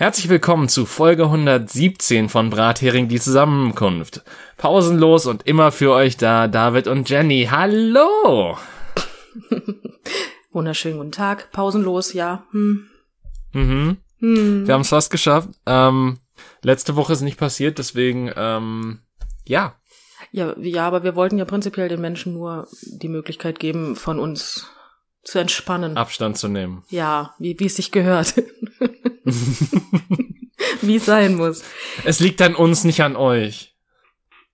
[0.00, 4.22] Herzlich willkommen zu Folge 117 von Brathering die Zusammenkunft.
[4.56, 7.48] Pausenlos und immer für euch da, David und Jenny.
[7.50, 8.56] Hallo!
[10.52, 11.52] Wunderschönen guten Tag.
[11.52, 12.46] Pausenlos, ja.
[12.52, 12.88] Hm.
[13.52, 13.98] Mhm.
[14.20, 14.66] Hm.
[14.66, 15.50] Wir haben es fast geschafft.
[15.66, 16.16] Ähm,
[16.62, 19.00] letzte Woche ist nicht passiert, deswegen, ähm,
[19.46, 19.74] ja.
[20.32, 24.66] Ja, ja, aber wir wollten ja prinzipiell den Menschen nur die Möglichkeit geben, von uns
[25.22, 25.96] zu entspannen.
[25.96, 26.82] Abstand zu nehmen.
[26.88, 28.34] Ja, wie, wie es sich gehört.
[30.82, 31.62] wie es sein muss.
[32.04, 33.74] Es liegt an uns, nicht an euch.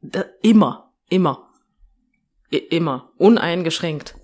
[0.02, 1.48] Da, immer, immer.
[2.52, 3.10] I immer.
[3.16, 4.14] Uneingeschränkt.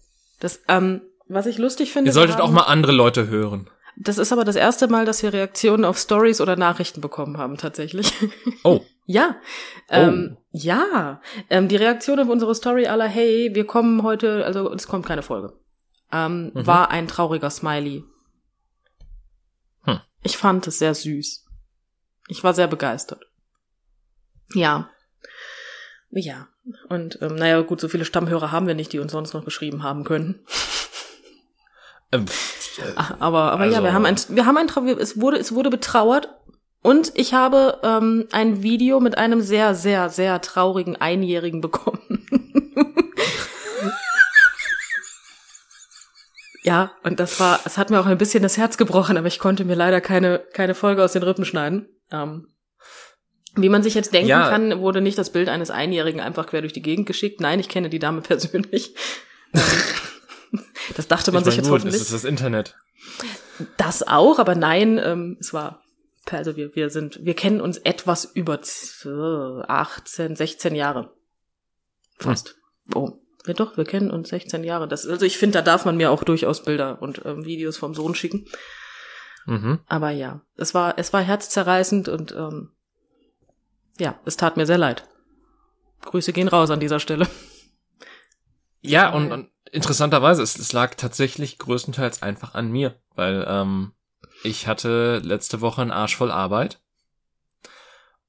[0.41, 2.11] Das, ähm, was ich lustig finde.
[2.11, 3.69] Ihr solltet wir auch haben- mal andere Leute hören.
[3.97, 7.57] Das ist aber das erste Mal, dass wir Reaktionen auf Stories oder Nachrichten bekommen haben,
[7.59, 8.13] tatsächlich.
[8.65, 9.37] Oh, Ja,
[9.91, 11.21] ähm, ja.
[11.51, 15.23] Ähm, die Reaktion auf unsere Story aller, hey, wir kommen heute, also es kommt keine
[15.23, 15.53] Folge,
[16.13, 16.67] ähm, Mhm.
[16.67, 18.05] war ein trauriger Smiley.
[19.85, 20.01] Hm.
[20.23, 21.45] Ich fand es sehr süß.
[22.29, 23.25] Ich war sehr begeistert.
[24.55, 24.89] Ja.
[26.11, 26.49] Ja.
[26.89, 29.83] Und ähm, naja, gut, so viele Stammhörer haben wir nicht, die uns sonst noch geschrieben
[29.83, 30.45] haben können.
[32.13, 32.27] ähm,
[32.79, 34.69] äh, Aber, aber ja, Also- wir haben ein, wir haben ein,
[34.99, 36.29] es wurde, es wurde betrauert
[36.83, 42.01] und ich habe ähm, ein Video mit einem sehr, sehr, sehr traurigen Einjährigen bekommen.
[46.63, 49.39] ja, und das war, es hat mir auch ein bisschen das Herz gebrochen, aber ich
[49.39, 51.89] konnte mir leider keine, keine Folge aus den Rippen schneiden.
[52.11, 52.49] Ähm,
[53.55, 54.49] wie man sich jetzt denken Ja.
[54.49, 57.41] kann, wurde nicht das Bild eines Einjährigen einfach quer durch die Gegend geschickt.
[57.41, 58.95] Nein, ich kenne die Dame persönlich.
[59.55, 59.61] Ähm,
[60.97, 61.97] das dachte man ich sich jetzt gut, hoffentlich.
[61.97, 62.77] es ist das Internet.
[63.77, 65.83] Das auch, aber nein, ähm, es war,
[66.31, 69.07] also wir, wir sind, wir kennen uns etwas über z-
[69.69, 71.13] 18, 16 Jahre.
[72.19, 72.57] Fast.
[72.95, 73.19] Oh.
[73.47, 74.87] Ja doch, wir kennen uns 16 Jahre.
[74.87, 77.95] Das, also ich finde, da darf man mir auch durchaus Bilder und ähm, Videos vom
[77.95, 78.47] Sohn schicken.
[79.47, 79.81] Mhm.
[79.89, 82.71] Aber ja, es war, es war herzzerreißend und ähm,
[83.99, 85.09] ja, es tat mir sehr leid.
[86.03, 87.27] Grüße gehen raus an dieser Stelle.
[88.81, 93.93] Ja, und, und interessanterweise, es, es lag tatsächlich größtenteils einfach an mir, weil ähm,
[94.43, 96.82] ich hatte letzte Woche einen Arsch voll Arbeit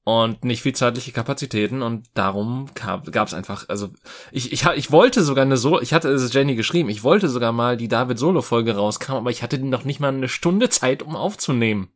[0.04, 3.88] und nicht viel zeitliche Kapazitäten und darum gab es einfach, also
[4.30, 7.52] ich, ich, ich wollte sogar eine Solo, ich hatte es Jenny geschrieben, ich wollte sogar
[7.52, 11.02] mal die David Solo Folge rauskam, aber ich hatte noch nicht mal eine Stunde Zeit,
[11.02, 11.88] um aufzunehmen.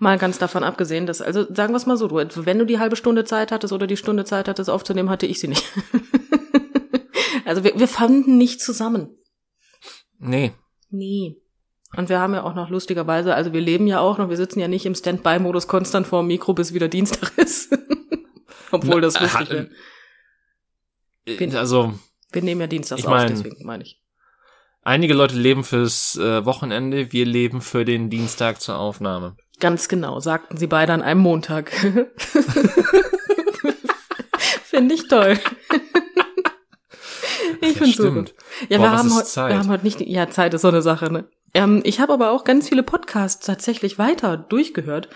[0.00, 2.80] Mal ganz davon abgesehen, dass, also sagen wir es mal so, du, wenn du die
[2.80, 5.64] halbe Stunde Zeit hattest oder die Stunde Zeit hattest aufzunehmen, hatte ich sie nicht.
[7.44, 9.16] also wir, wir fanden nicht zusammen.
[10.18, 10.52] Nee,
[10.92, 11.41] Nee.
[11.96, 14.60] Und wir haben ja auch noch lustigerweise, also wir leben ja auch noch, wir sitzen
[14.60, 17.76] ja nicht im Standby-Modus konstant vor dem Mikro, bis wieder Dienstag ist.
[18.70, 19.68] Obwohl das lustig wäre.
[21.26, 21.92] äh, also
[22.32, 24.00] Wir nehmen ja Dienstags ich auf, mein- deswegen meine ich.
[24.82, 29.36] einige Leute leben fürs äh, Wochenende, wir leben für den Dienstag zur Aufnahme.
[29.60, 31.70] Ganz genau, sagten sie beide an einem Montag.
[34.64, 35.38] Finde ich toll.
[37.60, 38.10] ich finde super.
[38.10, 38.34] stimmt.
[38.70, 39.50] Ja, Boah, wir haben, Zeit?
[39.52, 41.28] wir haben heute nicht, ja, Zeit ist so eine Sache, ne?
[41.54, 45.08] Ähm, ich habe aber auch ganz viele Podcasts tatsächlich weiter durchgehört.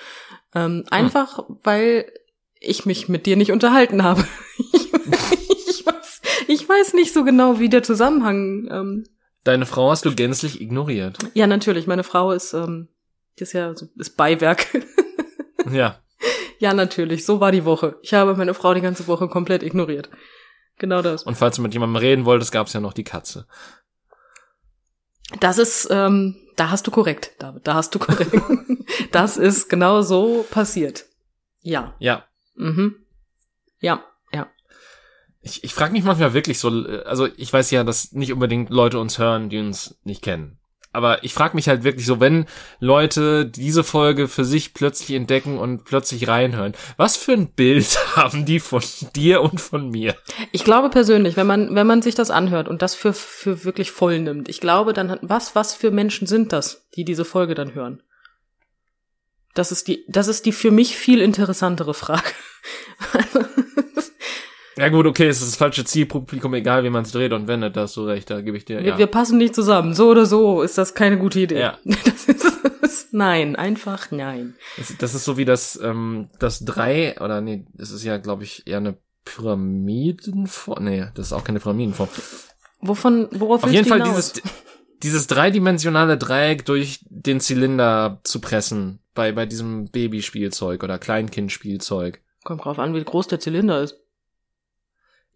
[0.55, 2.11] Ähm, einfach, weil
[2.61, 4.25] ich mich mit dir nicht unterhalten habe.
[4.73, 8.69] ich, ich, weiß, ich weiß nicht so genau, wie der Zusammenhang.
[8.71, 9.05] Ähm,
[9.45, 11.19] Deine Frau hast du gänzlich ignoriert.
[11.35, 12.89] ja, natürlich, meine Frau ist, ähm,
[13.37, 14.67] ist ja so, ist Beiwerk.
[15.69, 15.99] Ja.
[16.61, 17.97] ja, natürlich, so war die Woche.
[18.01, 20.11] Ich habe meine Frau die ganze Woche komplett ignoriert.
[20.79, 21.25] Genau das.
[21.25, 23.49] Und falls du mit jemandem reden wolltest, gab es ja noch die Katze.
[25.41, 28.33] Das ist, ähm, da hast du korrekt, David, da hast du korrekt.
[29.13, 31.07] das ist genau so passiert.
[31.63, 31.95] Ja.
[31.99, 32.25] Ja.
[32.55, 32.97] Mhm.
[33.81, 34.47] Ja, ja.
[35.41, 38.99] Ich, ich frage mich manchmal wirklich so, also ich weiß ja, dass nicht unbedingt Leute
[38.99, 40.59] uns hören, die uns nicht kennen.
[40.97, 42.47] Aber ich frage mich halt wirklich so, wenn
[42.81, 48.47] Leute diese Folge für sich plötzlich entdecken und plötzlich reinhören, was für ein Bild haben
[48.47, 48.83] die von
[49.15, 50.17] dir und von mir?
[50.53, 53.91] Ich glaube persönlich, wenn man, wenn man sich das anhört und das für, für wirklich
[53.91, 57.75] voll nimmt, ich glaube, dann was, was für Menschen sind das, die diese Folge dann
[57.75, 58.03] hören?
[59.53, 62.25] Das ist die, das ist die für mich viel interessantere Frage.
[64.77, 67.77] Ja gut, okay, es ist das falsche Zielpublikum, egal wie man es dreht und wendet,
[67.77, 68.99] da hast du recht, da gebe ich dir, wir, ja.
[68.99, 69.95] wir passen nicht zusammen.
[69.95, 71.61] So oder so ist das keine gute Idee.
[71.61, 71.79] Ja.
[72.79, 74.55] Das ist, nein, einfach nein.
[74.77, 78.45] Das, das ist so wie das, ähm, das drei, oder nee, das ist ja, glaube
[78.45, 80.85] ich, eher eine Pyramidenform.
[80.85, 82.09] Nee, das ist auch keine Pyramidenform.
[82.81, 84.33] Wovon, worauf Auf jeden Fall hinaus?
[84.33, 84.53] dieses,
[85.03, 89.01] dieses dreidimensionale Dreieck durch den Zylinder zu pressen.
[89.15, 92.21] Bei, bei diesem Babyspielzeug oder Kleinkindspielzeug.
[92.45, 93.99] Kommt drauf an, wie groß der Zylinder ist.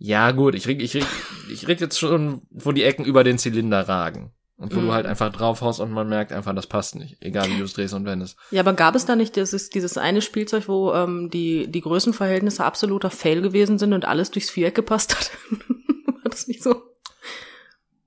[0.02, 1.04] Ja, gut, ich reg, ich reg,
[1.52, 4.32] ich reg jetzt schon, wo die Ecken über den Zylinder ragen.
[4.56, 4.86] Und wo Mhm.
[4.86, 7.16] du halt einfach draufhaust und man merkt einfach, das passt nicht.
[7.20, 8.36] Egal wie du es drehst und wendest.
[8.50, 12.64] Ja, aber gab es da nicht dieses, dieses eine Spielzeug, wo ähm, die, die Größenverhältnisse
[12.64, 15.30] absoluter Fail gewesen sind und alles durchs Viereck gepasst hat?
[16.06, 16.82] War das nicht so?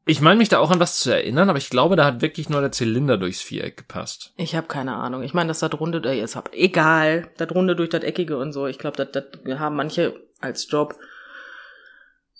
[0.06, 2.50] Ich meine mich da auch an was zu erinnern, aber ich glaube, da hat wirklich
[2.50, 4.34] nur der Zylinder durchs Viereck gepasst.
[4.36, 5.24] Ich habe keine Ahnung.
[5.24, 8.52] Ich meine, dass das runde, äh, jetzt hab, egal, das runde durch das Eckige und
[8.52, 8.68] so.
[8.68, 10.96] Ich glaube, das haben manche als Job.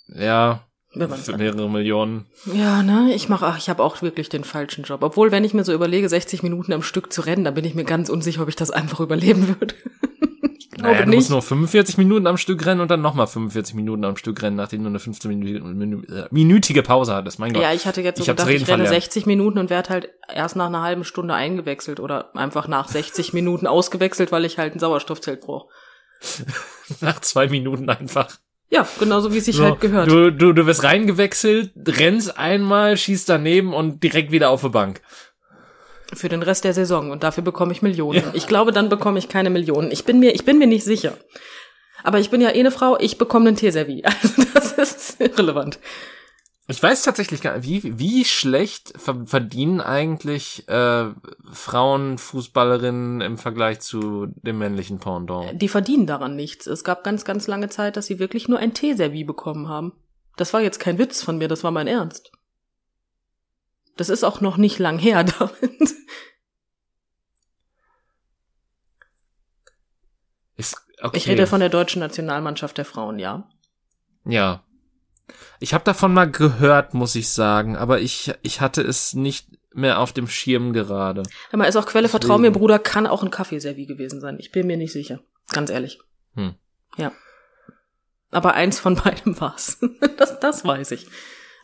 [0.08, 0.60] Ja,
[0.94, 2.26] Wenn für mehrere Millionen.
[2.52, 5.02] Ja, ne, ich mache, ach, ich habe auch wirklich den falschen Job.
[5.02, 7.74] Obwohl, wenn ich mir so überlege, 60 Minuten am Stück zu rennen, dann bin ich
[7.74, 9.74] mir ganz unsicher, ob ich das einfach überleben würde.
[10.58, 11.16] ich glaube Naja, du nicht.
[11.16, 14.56] musst nur 45 Minuten am Stück rennen und dann nochmal 45 Minuten am Stück rennen,
[14.56, 17.38] nachdem du eine 15-minütige Pause hattest.
[17.38, 17.62] Mein Gott.
[17.62, 18.88] Ja, ich hatte jetzt so Ich gedacht, ich renne verlernt.
[18.90, 23.32] 60 Minuten und werde halt erst nach einer halben Stunde eingewechselt oder einfach nach 60
[23.32, 25.68] Minuten ausgewechselt, weil ich halt ein Sauerstoffzelt brauche.
[27.00, 28.28] Nach zwei Minuten einfach.
[28.74, 30.10] Ja, genauso wie es sich So, halt gehört.
[30.10, 35.00] Du, du, du wirst reingewechselt, rennst einmal, schießt daneben und direkt wieder auf die Bank.
[36.12, 38.24] Für den Rest der Saison und dafür bekomme ich Millionen.
[38.32, 39.92] Ich glaube, dann bekomme ich keine Millionen.
[39.92, 41.16] Ich bin mir, ich bin mir nicht sicher.
[42.02, 44.02] Aber ich bin ja eh eine Frau, ich bekomme einen Teeservie.
[44.54, 45.78] Also das ist irrelevant.
[46.66, 51.10] Ich weiß tatsächlich gar nicht, wie, wie schlecht ver verdienen eigentlich äh,
[51.52, 55.60] Frauenfußballerinnen im Vergleich zu dem männlichen Pendant.
[55.60, 56.66] Die verdienen daran nichts.
[56.66, 59.92] Es gab ganz, ganz lange Zeit, dass sie wirklich nur ein Teeservie bekommen haben.
[60.36, 62.32] Das war jetzt kein Witz von mir, das war mein Ernst.
[63.96, 65.94] Das ist auch noch nicht lang her damit.
[70.56, 71.16] Ist, okay.
[71.16, 73.48] Ich rede von der deutschen Nationalmannschaft der Frauen, ja.
[74.24, 74.64] Ja.
[75.60, 79.98] Ich habe davon mal gehört, muss ich sagen, aber ich, ich hatte es nicht mehr
[79.98, 81.22] auf dem Schirm gerade.
[81.52, 82.22] Mal, ist auch Quelle, Deswegen.
[82.22, 84.36] vertrau mir, Bruder, kann auch ein Kaffeeservie gewesen sein.
[84.38, 85.20] Ich bin mir nicht sicher.
[85.50, 85.98] Ganz ehrlich.
[86.34, 86.54] Hm.
[86.96, 87.12] Ja.
[88.30, 89.78] Aber eins von beidem war's.
[90.16, 91.08] Das, das weiß ich.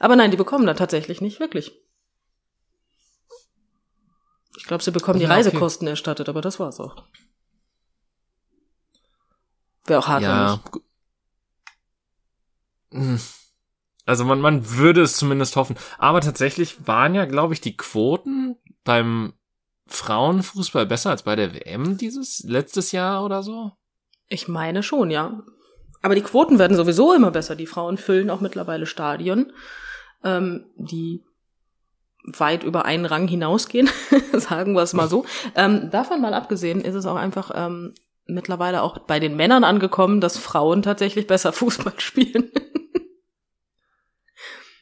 [0.01, 1.73] Aber nein, die bekommen da tatsächlich nicht, wirklich.
[4.57, 5.37] Ich glaube, sie bekommen die Ja, okay.
[5.39, 7.05] Reisekosten erstattet, aber das war's auch.
[9.87, 10.61] Wäre auch hart, ja.
[12.93, 13.21] Hm.
[14.11, 15.77] Also man, man würde es zumindest hoffen.
[15.97, 19.35] Aber tatsächlich waren ja, glaube ich, die Quoten beim
[19.87, 23.71] Frauenfußball besser als bei der WM dieses letztes Jahr oder so.
[24.27, 25.45] Ich meine schon, ja.
[26.03, 27.55] Aber die Quoten werden sowieso immer besser.
[27.55, 29.53] Die Frauen füllen auch mittlerweile Stadien,
[30.25, 31.23] ähm, die
[32.25, 33.89] weit über einen Rang hinausgehen,
[34.33, 35.25] sagen wir es mal so.
[35.55, 37.95] Ähm, davon mal abgesehen ist es auch einfach ähm,
[38.27, 42.51] mittlerweile auch bei den Männern angekommen, dass Frauen tatsächlich besser Fußball spielen.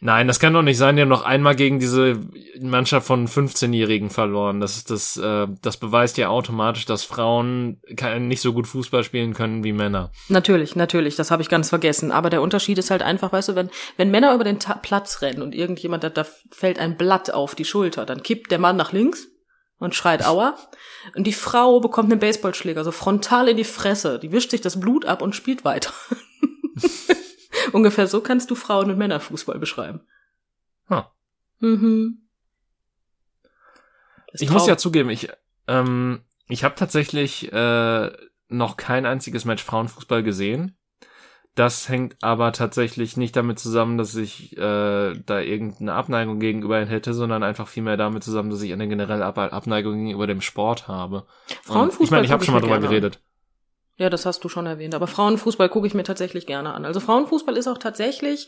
[0.00, 0.94] Nein, das kann doch nicht sein.
[0.94, 2.20] Die haben noch einmal gegen diese
[2.60, 4.60] Mannschaft von 15-Jährigen verloren.
[4.60, 9.34] Das, das, äh, das beweist ja automatisch, dass Frauen kein, nicht so gut Fußball spielen
[9.34, 10.12] können wie Männer.
[10.28, 12.12] natürlich, natürlich, das habe ich ganz vergessen.
[12.12, 15.20] Aber der Unterschied ist halt einfach, weißt du, wenn, wenn Männer über den Ta Platz
[15.20, 18.76] rennen und irgendjemand, da, da fällt ein Blatt auf die Schulter, dann kippt der Mann
[18.76, 19.28] nach links
[19.78, 20.56] und schreit Aua.
[21.16, 24.18] Und die Frau bekommt einen Baseballschläger so frontal in die Fresse.
[24.20, 25.92] Die wischt sich das Blut ab und spielt weiter.
[27.72, 30.00] Ungefähr so kannst du Frauen- und Männerfußball beschreiben.
[30.88, 31.02] Huh.
[31.60, 32.28] Mhm.
[34.32, 34.68] Ich muss traurig.
[34.68, 35.28] ja zugeben, ich,
[35.66, 38.10] ähm, ich habe tatsächlich äh,
[38.48, 40.76] noch kein einziges Match Frauenfußball gesehen.
[41.54, 47.12] Das hängt aber tatsächlich nicht damit zusammen, dass ich äh, da irgendeine Abneigung gegenüber hätte,
[47.14, 51.26] sondern einfach vielmehr damit zusammen, dass ich eine generelle Ab Abneigung gegenüber dem Sport habe.
[51.48, 53.20] Und Frauenfußball ich meine, ich habe schon mal drüber geredet.
[53.98, 54.94] Ja, das hast du schon erwähnt.
[54.94, 56.84] Aber Frauenfußball gucke ich mir tatsächlich gerne an.
[56.84, 58.46] Also Frauenfußball ist auch tatsächlich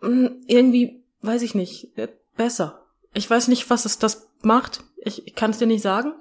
[0.00, 2.82] mh, irgendwie, weiß ich nicht, äh, besser.
[3.14, 4.84] Ich weiß nicht, was es das macht.
[4.98, 6.12] Ich, ich kann es dir nicht sagen.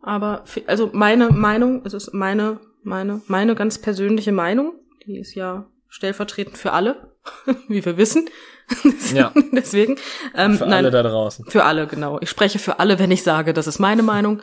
[0.00, 4.74] Aber also meine Meinung, es ist meine, meine, meine ganz persönliche Meinung.
[5.06, 7.14] Die ist ja stellvertretend für alle,
[7.68, 8.28] wie wir wissen.
[9.12, 9.32] Ja.
[9.52, 9.98] Deswegen.
[10.34, 11.44] Ähm, Für nein, alle da draußen.
[11.46, 12.18] für alle, genau.
[12.22, 14.40] Ich spreche für alle, wenn ich sage, das ist meine Meinung.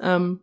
[0.00, 0.40] Ähm.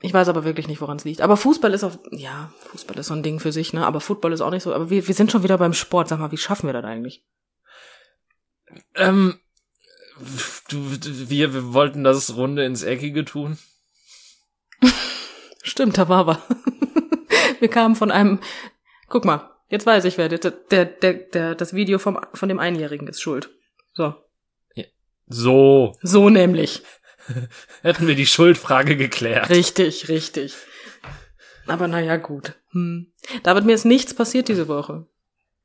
[0.00, 1.22] Ich weiß aber wirklich nicht, woran es liegt.
[1.22, 3.86] Aber Fußball ist auch, ja, Fußball ist so ein Ding für sich, ne?
[3.86, 4.74] Aber Football ist auch nicht so.
[4.74, 6.08] Aber wir, wir sind schon wieder beim Sport.
[6.08, 7.24] Sag mal, wie schaffen wir das eigentlich?
[8.94, 9.40] Ähm,
[10.68, 10.90] du,
[11.30, 13.58] wir, wir wollten das Runde ins Eckige tun.
[15.62, 16.42] Stimmt, da war wir.
[17.60, 18.40] wir kamen von einem,
[19.08, 22.58] guck mal, jetzt weiß ich wer, der, der, der, der das Video vom, von dem
[22.58, 23.50] Einjährigen ist schuld.
[23.94, 24.14] So.
[25.28, 26.82] So, So nämlich.
[27.82, 29.50] hätten wir die Schuldfrage geklärt.
[29.50, 30.54] Richtig, richtig.
[31.66, 32.54] Aber naja, gut.
[32.70, 33.12] Hm.
[33.42, 35.06] David, mir ist nichts passiert diese Woche.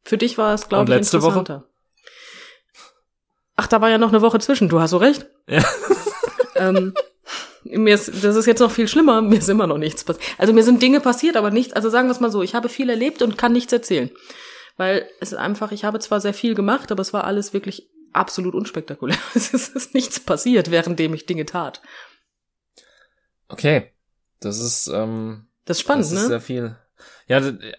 [0.04, 1.40] Für dich war es, glaube ich, letzte Woche?
[1.40, 1.68] interessanter.
[3.56, 4.70] Ach, da war ja noch eine Woche zwischen.
[4.70, 5.28] Du hast so recht.
[5.48, 5.64] Ja.
[6.56, 6.94] ähm,
[7.64, 9.22] mir ist, das ist jetzt noch viel schlimmer.
[9.22, 10.26] Mir ist immer noch nichts passiert.
[10.40, 11.74] Also mir sind Dinge passiert, aber nichts.
[11.74, 14.10] Also sagen wir es mal so: Ich habe viel erlebt und kann nichts erzählen,
[14.78, 17.88] Weil es ist einfach, ich habe zwar sehr viel gemacht, aber es war alles wirklich
[18.14, 19.18] absolut unspektakulär.
[19.34, 21.82] Es ist nichts passiert, währenddem ich Dinge tat.
[23.48, 23.92] Okay.
[24.40, 26.28] Das ist, ähm, Das ist spannend, das ist ne?
[26.28, 26.78] sehr viel.
[27.28, 27.74] Ja, äh,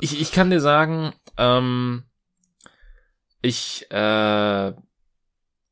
[0.00, 2.04] ich, ich kann dir sagen, ähm,
[3.40, 4.72] ich äh,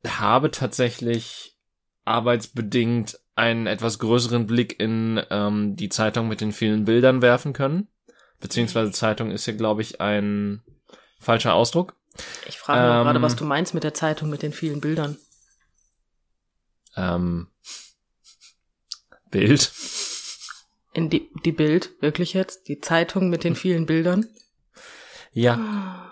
[0.06, 1.58] habe tatsächlich
[2.04, 7.88] arbeitsbedingt einen etwas größeren Blick in ähm, die Zeitung mit den vielen Bildern werfen können.
[8.40, 10.62] Beziehungsweise Zeitung ist ja, glaube ich, ein
[11.18, 11.96] falscher Ausdruck.
[12.46, 15.16] Ich frage mich Ähm, gerade, was du meinst mit der Zeitung mit den vielen Bildern.
[16.96, 17.48] Ähm,
[19.30, 19.72] Bild.
[20.92, 22.68] In die, die Bild, wirklich jetzt?
[22.68, 24.28] Die Zeitung mit den vielen Bildern?
[25.32, 25.54] Ja.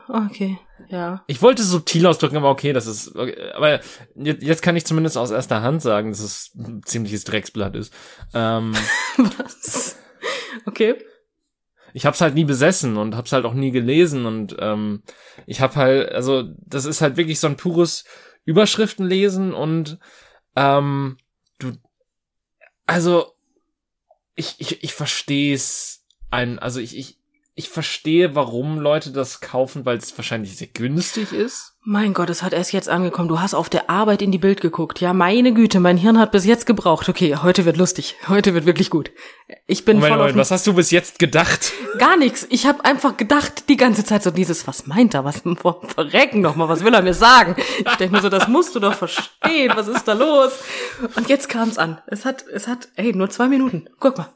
[0.08, 1.22] Ah, Okay, ja.
[1.28, 3.80] Ich wollte es subtil ausdrücken, aber okay, das ist, okay, aber
[4.14, 7.94] jetzt, jetzt kann ich zumindest aus erster Hand sagen, dass es ein ziemliches Drecksblatt ist.
[8.34, 8.74] Ähm,
[9.16, 9.96] Was?
[10.66, 10.96] Okay.
[11.92, 15.02] Ich hab's halt nie besessen und hab's halt auch nie gelesen und ähm,
[15.46, 18.04] ich hab halt, also das ist halt wirklich so ein pures
[18.44, 19.98] Überschriftenlesen und
[20.56, 21.18] ähm,
[21.58, 21.72] du,
[22.86, 23.34] also
[24.34, 27.18] ich ich ich verstehe es ein, also ich ich
[27.54, 31.74] ich verstehe, warum Leute das kaufen, weil es wahrscheinlich sehr günstig ist.
[31.84, 33.28] Mein Gott, es hat erst jetzt angekommen.
[33.28, 35.00] Du hast auf der Arbeit in die Bild geguckt.
[35.00, 37.08] Ja, meine Güte, mein Hirn hat bis jetzt gebraucht.
[37.10, 38.16] Okay, heute wird lustig.
[38.26, 39.10] Heute wird wirklich gut.
[39.66, 41.72] Ich bin Moment, voll Moment, was hast du bis jetzt gedacht?
[41.98, 42.46] gar nichts.
[42.48, 45.24] Ich habe einfach gedacht die ganze Zeit so dieses, was meint er?
[45.24, 46.70] Was boah, verrecken noch mal?
[46.70, 47.56] Was will er mir sagen?
[47.78, 49.72] Ich denke mir so, das musst du doch verstehen.
[49.74, 50.52] Was ist da los?
[51.16, 52.00] Und jetzt kam's an.
[52.06, 53.88] Es hat, es hat, ey, nur zwei Minuten.
[53.98, 54.32] Guck mal.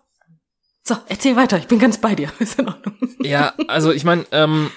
[0.86, 1.58] So, erzähl weiter.
[1.58, 2.30] Ich bin ganz bei dir.
[2.38, 2.96] Ist in Ordnung.
[3.20, 4.70] Ja, also ich meine, ähm,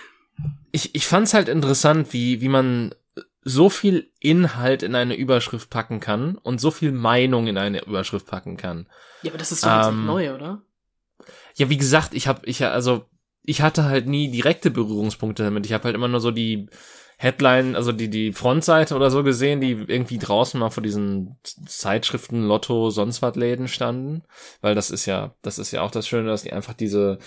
[0.71, 2.95] ich, ich fand's halt interessant, wie, wie man
[3.43, 8.25] so viel Inhalt in eine Überschrift packen kann und so viel Meinung in eine Überschrift
[8.25, 8.87] packen kann.
[9.21, 10.63] Ja, aber das ist doch jetzt Ähm, nicht neu, oder?
[11.55, 13.05] Ja, wie gesagt, ich habe ich also
[13.43, 15.65] ich hatte halt nie direkte Berührungspunkte damit.
[15.67, 16.69] Ich habe halt immer nur so die
[17.21, 22.43] Headline, also die die Frontseite oder so gesehen, die irgendwie draußen mal vor diesen Zeitschriften
[22.47, 24.23] Lotto sonst was Läden standen,
[24.61, 27.19] weil das ist ja das ist ja auch das Schöne, dass die einfach diese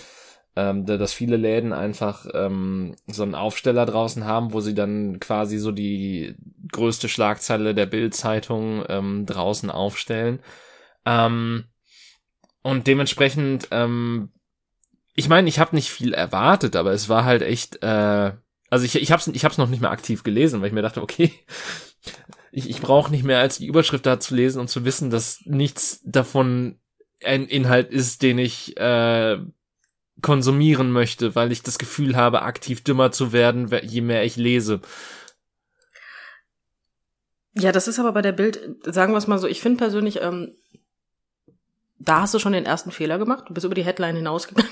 [0.55, 5.19] ähm, da- dass viele Läden einfach ähm, so einen Aufsteller draußen haben, wo sie dann
[5.19, 6.35] quasi so die
[6.71, 10.39] größte Schlagzeile der Bild-Zeitung ähm, draußen aufstellen.
[11.05, 11.65] Ähm,
[12.63, 14.31] und dementsprechend, ähm,
[15.15, 18.31] ich meine, ich habe nicht viel erwartet, aber es war halt echt, äh,
[18.73, 20.81] also ich, ich habe es ich hab's noch nicht mehr aktiv gelesen, weil ich mir
[20.81, 21.31] dachte, okay,
[22.51, 25.41] ich, ich brauche nicht mehr als die Überschrift da zu lesen, um zu wissen, dass
[25.45, 26.79] nichts davon
[27.23, 29.37] ein Inhalt ist, den ich äh,
[30.21, 34.37] konsumieren möchte, weil ich das Gefühl habe, aktiv dümmer zu werden, we- je mehr ich
[34.37, 34.81] lese.
[37.55, 40.19] Ja, das ist aber bei der Bild, sagen wir es mal so, ich finde persönlich,
[40.21, 40.55] ähm,
[41.99, 43.45] da hast du schon den ersten Fehler gemacht.
[43.47, 44.71] Du bist über die Headline hinausgegangen.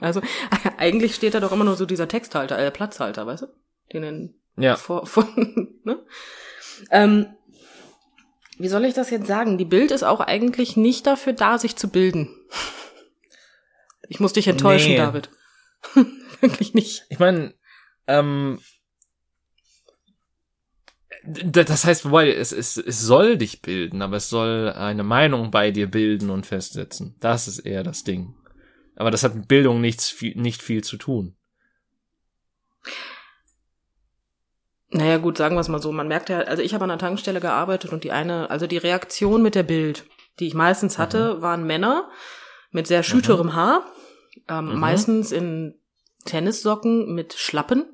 [0.00, 0.20] Also,
[0.78, 3.46] eigentlich steht da doch immer nur so dieser Texthalter, äh, Platzhalter, weißt du?
[3.92, 6.04] Den Ja, vor, vor, ne?
[6.90, 7.26] Ähm,
[8.58, 9.58] wie soll ich das jetzt sagen?
[9.58, 12.28] Die Bild ist auch eigentlich nicht dafür da, sich zu bilden.
[14.06, 14.96] Ich muss dich enttäuschen, Nee.
[14.98, 15.30] David.
[16.42, 17.06] Wirklich nicht.
[17.08, 17.54] Ich meine,
[18.06, 18.60] ähm,
[21.24, 25.70] das heißt, wobei, es, es, es soll dich bilden, aber es soll eine Meinung bei
[25.70, 27.16] dir bilden und festsetzen.
[27.20, 28.34] Das ist eher das Ding.
[28.96, 31.36] Aber das hat mit Bildung nichts, viel, nicht viel zu tun.
[34.90, 35.90] Naja, gut, sagen wir es mal so.
[35.90, 38.76] Man merkt ja, also ich habe an einer Tankstelle gearbeitet und die eine, also die
[38.76, 40.04] Reaktion mit der Bild,
[40.38, 42.08] die ich meistens hatte, waren Männer
[42.70, 43.84] mit sehr schüterem Haar,
[44.48, 44.80] ähm, Mhm.
[44.80, 45.74] meistens in
[46.24, 47.86] Tennissocken mit Schlappen,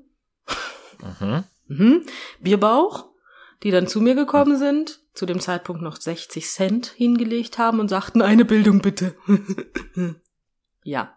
[1.20, 1.44] Mhm.
[1.68, 2.06] mhm.
[2.40, 3.06] Bierbauch,
[3.62, 7.88] die dann zu mir gekommen sind, zu dem Zeitpunkt noch 60 Cent hingelegt haben und
[7.88, 9.14] sagten, eine Bildung bitte.
[10.84, 11.14] ja.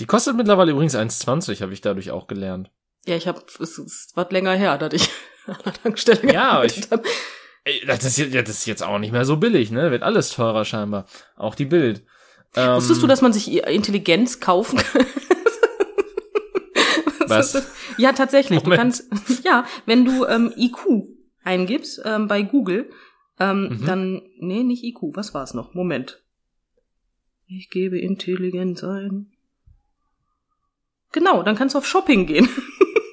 [0.00, 2.70] Die kostet mittlerweile übrigens 1,20, habe ich dadurch auch gelernt.
[3.06, 5.08] Ja, ich habe, es ist was länger her, dass ich
[5.46, 7.02] an der Tankstelle Ja, aber ich- habe.
[7.66, 9.90] Ey, das ist, jetzt, das ist jetzt auch nicht mehr so billig, ne?
[9.90, 11.06] Wird alles teurer scheinbar.
[11.36, 12.04] Auch die Bild.
[12.56, 15.06] Ähm, Wusstest du, dass man sich Intelligenz kaufen kann?
[17.26, 17.66] Was?
[17.96, 18.62] Ja, tatsächlich.
[18.64, 19.00] Moment.
[19.02, 21.06] Du kannst, ja, wenn du ähm, IQ
[21.42, 22.90] eingibst ähm, bei Google,
[23.40, 23.86] ähm, Mhm.
[23.86, 25.74] dann, nee, nicht IQ, was war es noch?
[25.74, 26.22] Moment.
[27.46, 29.32] Ich gebe Intelligenz ein.
[31.12, 32.48] Genau, dann kannst du auf Shopping gehen.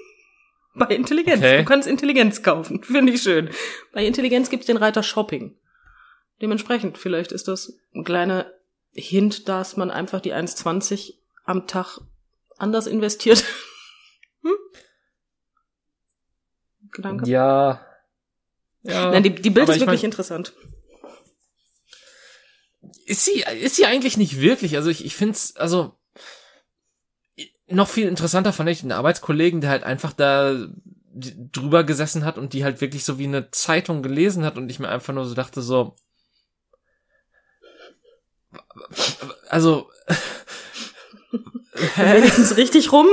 [0.75, 1.39] bei Intelligenz.
[1.39, 1.59] Okay.
[1.59, 2.83] Du kannst Intelligenz kaufen.
[2.83, 3.49] Finde ich schön.
[3.93, 5.55] Bei Intelligenz gibt's den Reiter Shopping.
[6.41, 8.51] Dementsprechend, vielleicht ist das ein kleiner
[8.93, 11.13] Hint, dass man einfach die 1,20
[11.45, 11.99] am Tag
[12.57, 13.43] anders investiert.
[14.41, 14.51] hm?
[16.91, 17.29] Gedanke?
[17.29, 17.85] Ja.
[18.83, 19.11] Ja.
[19.11, 20.53] Nein, die, die Bild ist ich wirklich mein- interessant.
[23.05, 24.75] Ist sie, ist sie eigentlich nicht wirklich.
[24.75, 25.97] Also ich, ich find's, also
[27.67, 30.67] noch viel interessanter fand ich einen Arbeitskollegen, der halt einfach da
[31.13, 34.79] drüber gesessen hat und die halt wirklich so wie eine Zeitung gelesen hat und ich
[34.79, 35.95] mir einfach nur so dachte so,
[39.49, 39.89] also
[41.95, 43.07] wenigstens richtig rum.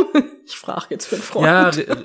[0.47, 1.77] Ich frage jetzt für einen Freund.
[1.77, 1.97] Ja,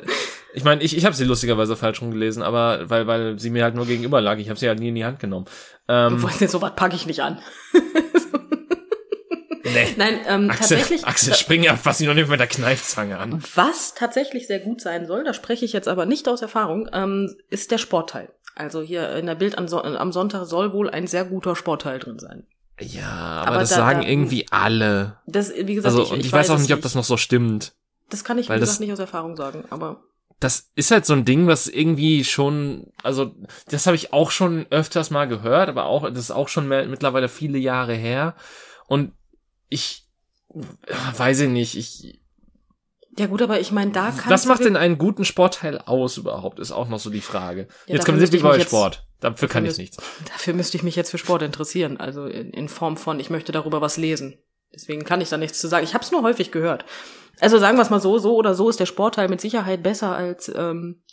[0.53, 3.75] ich meine, ich, ich habe sie lustigerweise falsch rumgelesen, aber weil weil sie mir halt
[3.75, 5.45] nur gegenüber lag, ich habe sie halt nie in die Hand genommen.
[5.87, 7.39] Ähm, du weißt so was packe ich nicht an.
[9.63, 9.87] Nee.
[9.97, 11.05] Nein, ähm, Axel, tatsächlich.
[11.05, 13.43] Axel, spring ja fast noch nicht mit der Kneifzange an.
[13.55, 17.35] Was tatsächlich sehr gut sein soll, da spreche ich jetzt aber nicht aus Erfahrung, ähm,
[17.49, 18.29] ist der Sportteil.
[18.55, 21.97] Also hier in der Bild am, so am Sonntag soll wohl ein sehr guter Sportteil
[21.97, 22.45] drin sein.
[22.79, 23.09] Ja,
[23.41, 25.17] aber, aber das da, sagen da, irgendwie alle.
[25.25, 27.73] Das, wie gesagt, also, ich, ich, ich weiß auch nicht, ob das noch so stimmt.
[28.09, 30.03] Das kann ich, wie gesagt, nicht aus Erfahrung sagen, aber.
[30.39, 33.33] Das ist halt so ein Ding, was irgendwie schon, also
[33.67, 36.85] das habe ich auch schon öfters mal gehört, aber auch, das ist auch schon mehr,
[36.85, 38.35] mittlerweile viele Jahre her.
[38.87, 39.13] Und
[39.69, 40.07] ich
[41.17, 42.19] weiß ich nicht, ich.
[43.17, 44.31] Ja gut, aber ich meine, da kann.
[44.31, 47.67] Was macht denn einen guten Sportteil aus überhaupt, ist auch noch so die Frage.
[47.85, 49.05] Ja, jetzt kommen Sie bei Sport.
[49.19, 49.97] Dafür kann ich nichts.
[50.25, 53.51] Dafür müsste ich mich jetzt für Sport interessieren, also in, in Form von, ich möchte
[53.51, 54.37] darüber was lesen.
[54.73, 55.83] Deswegen kann ich da nichts zu sagen.
[55.83, 56.85] Ich habe es nur häufig gehört.
[57.39, 60.15] Also sagen wir es mal so, so oder so ist der Sportteil mit Sicherheit besser
[60.15, 61.03] als ähm,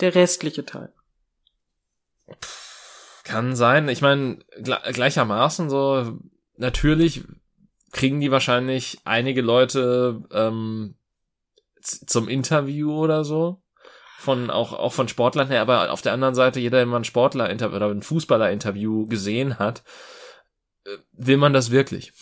[0.00, 0.92] der restliche Teil.
[3.24, 3.88] Kann sein.
[3.88, 6.18] Ich meine, gleichermaßen so,
[6.56, 7.24] natürlich
[7.92, 10.96] kriegen die wahrscheinlich einige Leute ähm,
[11.80, 13.62] zum Interview oder so.
[14.18, 17.04] Von, auch, auch von Sportlern her, aber auf der anderen Seite, jeder, der mal ein
[17.04, 19.82] Sportler oder ein Fußballer-Interview gesehen hat,
[21.12, 22.12] will man das wirklich?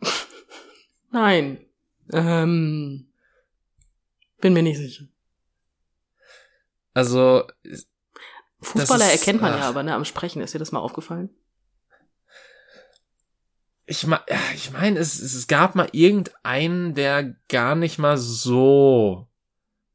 [1.10, 1.64] Nein.
[2.12, 3.12] Ähm,
[4.40, 5.04] bin mir nicht sicher.
[6.94, 7.44] Also.
[8.60, 10.42] Fußballer ist, erkennt man ach, ja aber, ne, am Sprechen.
[10.42, 11.30] Ist dir das mal aufgefallen?
[13.88, 14.22] ich meine,
[14.54, 19.26] ich mein, es, es gab mal irgendeinen, der gar nicht mal so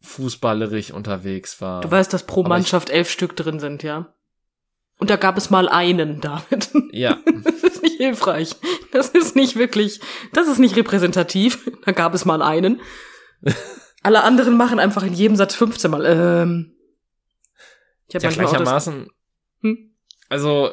[0.02, 1.82] fußballerisch unterwegs war.
[1.82, 4.12] Du weißt, dass pro Aber Mannschaft elf Stück drin sind, ja?
[5.04, 6.70] Und da gab es mal einen, David.
[6.94, 7.20] Ja.
[7.44, 8.56] Das ist nicht hilfreich.
[8.94, 10.00] Das ist nicht wirklich,
[10.32, 11.70] das ist nicht repräsentativ.
[11.84, 12.80] Da gab es mal einen.
[14.04, 16.06] Alle anderen machen einfach in jedem Satz 15 Mal.
[16.06, 16.72] Ähm,
[18.08, 19.10] ich hab ja, gleichermaßen.
[19.60, 19.94] Hm?
[20.30, 20.72] Also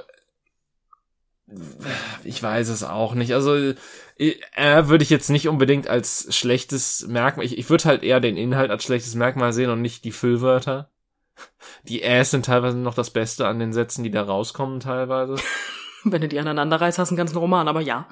[2.22, 3.34] ich weiß es auch nicht.
[3.34, 7.46] Also äh, würde ich jetzt nicht unbedingt als schlechtes Merkmal.
[7.46, 10.88] Ich, ich würde halt eher den Inhalt als schlechtes Merkmal sehen und nicht die Füllwörter.
[11.84, 15.36] Die Äs sind teilweise noch das Beste an den Sätzen, die da rauskommen teilweise.
[16.04, 18.08] Wenn du die aneinander reißt, hast du einen ganzen Roman, aber ja.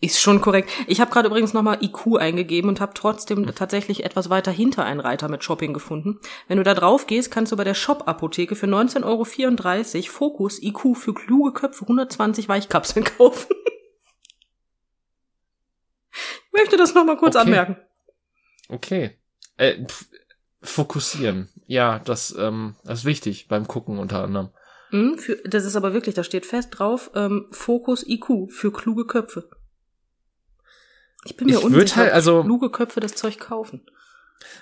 [0.00, 0.70] Ist schon korrekt.
[0.86, 5.00] Ich habe gerade übrigens nochmal IQ eingegeben und habe trotzdem tatsächlich etwas weiter hinter einen
[5.00, 6.20] Reiter mit Shopping gefunden.
[6.46, 10.94] Wenn du da drauf gehst, kannst du bei der Shop-Apotheke für 19,34 Euro Fokus IQ
[10.94, 13.56] für kluge Köpfe 120 Weichkapseln kaufen.
[16.10, 17.44] ich möchte das nochmal kurz okay.
[17.44, 17.76] anmerken.
[18.68, 19.18] Okay.
[19.56, 19.86] Äh,
[20.60, 21.48] fokussieren.
[21.66, 24.50] Ja, das, ähm, das ist wichtig beim Gucken unter anderem.
[24.90, 29.06] Mhm, für, das ist aber wirklich, da steht fest drauf, ähm, Fokus IQ für kluge
[29.06, 29.48] Köpfe.
[31.24, 33.86] Ich bin mir ich unsicher, halt, also, kluge Köpfe das Zeug kaufen.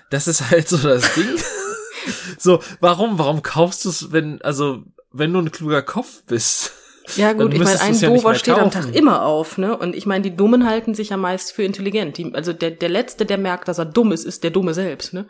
[0.09, 1.27] Das ist halt so das Ding.
[2.37, 6.71] so, warum, warum kaufst du es, wenn, also, wenn du ein kluger Kopf bist?
[7.17, 9.75] Ja gut, ich meine, ein Dover steht am Tag immer auf, ne?
[9.77, 12.17] Und ich meine, die Dummen halten sich ja meist für intelligent.
[12.17, 15.13] Die, also der, der Letzte, der merkt, dass er dumm ist, ist der Dumme selbst,
[15.13, 15.27] ne?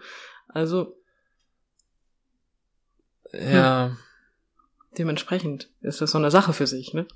[0.47, 0.95] Also.
[3.33, 3.87] Ja.
[3.87, 3.97] Hm.
[4.97, 7.07] Dementsprechend ist das so eine Sache für sich, ne?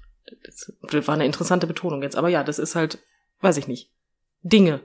[0.43, 0.73] Das
[1.08, 2.15] war eine interessante Betonung jetzt.
[2.15, 2.97] Aber ja, das ist halt,
[3.41, 3.91] weiß ich nicht.
[4.41, 4.82] Dinge.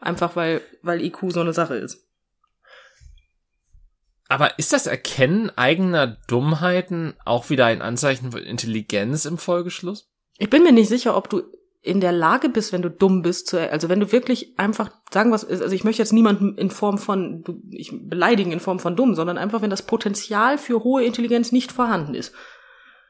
[0.00, 2.04] Einfach weil, weil IQ so eine Sache ist.
[4.28, 10.08] Aber ist das Erkennen eigener Dummheiten auch wieder ein Anzeichen von Intelligenz im Folgeschluss?
[10.38, 11.42] Ich bin mir nicht sicher, ob du
[11.84, 15.32] in der Lage bist, wenn du dumm bist, zu, also wenn du wirklich einfach sagen
[15.32, 19.16] was, also ich möchte jetzt niemanden in Form von, ich beleidigen in Form von dumm,
[19.16, 22.32] sondern einfach, wenn das Potenzial für hohe Intelligenz nicht vorhanden ist,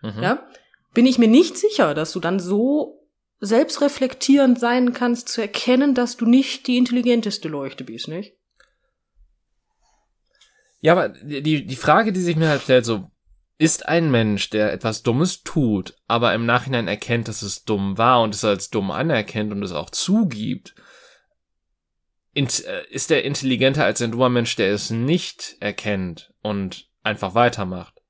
[0.01, 0.23] mhm.
[0.23, 0.47] ja,
[0.95, 3.07] bin ich mir nicht sicher, dass du dann so
[3.41, 8.37] selbstreflektierend sein kannst, zu erkennen, dass du nicht die intelligenteste Leuchte bist, nicht?
[10.81, 13.11] Ja, aber die, die Frage, die sich mir halt stellt, so,
[13.59, 18.23] ist ein Mensch, der etwas Dummes tut, aber im Nachhinein erkennt, dass es dumm war
[18.23, 20.75] und es als dumm anerkennt und es auch zugibt,
[22.35, 28.03] äh, ist er intelligenter als ein dummer Mensch, der es nicht erkennt und einfach weitermacht?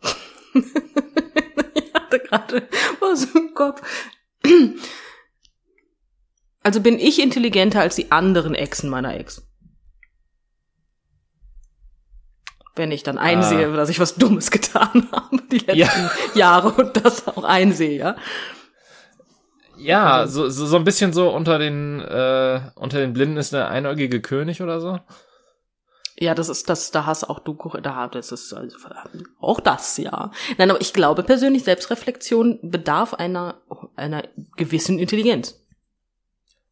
[0.54, 2.68] ich hatte gerade
[3.00, 3.82] was im Kopf.
[6.62, 9.47] Also bin ich intelligenter als die anderen Exen meiner Ex.
[12.78, 13.76] Wenn ich dann einsehe, ah.
[13.76, 16.10] dass ich was Dummes getan habe die letzten ja.
[16.34, 18.16] Jahre und das auch einsehe, ja.
[19.76, 23.68] Ja, so, so, so ein bisschen so unter den, äh, unter den Blinden ist der
[23.68, 24.98] einäugige König oder so.
[26.20, 28.76] Ja, das ist das, da hast auch du, da, das ist also,
[29.40, 30.32] auch das, ja.
[30.56, 33.60] Nein, aber ich glaube persönlich, Selbstreflexion bedarf einer,
[33.94, 34.24] einer
[34.56, 35.60] gewissen Intelligenz.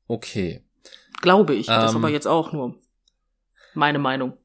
[0.08, 0.64] Okay.
[1.20, 1.66] Glaube ich.
[1.66, 2.04] Das ist Ähm.
[2.04, 2.74] aber jetzt auch nur
[3.74, 4.36] meine Meinung.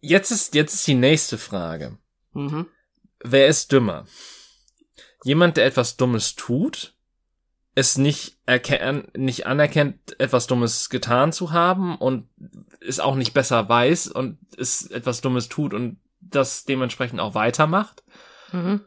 [0.00, 1.98] Jetzt ist, jetzt ist die nächste Frage.
[2.32, 2.66] Mhm.
[3.20, 4.06] Wer ist dümmer?
[5.24, 6.94] Jemand, der etwas Dummes tut,
[7.74, 12.28] es nicht, erken nicht anerkennt, etwas Dummes getan zu haben und
[12.80, 18.02] es auch nicht besser weiß und es etwas Dummes tut und das dementsprechend auch weitermacht?
[18.52, 18.80] Mhm.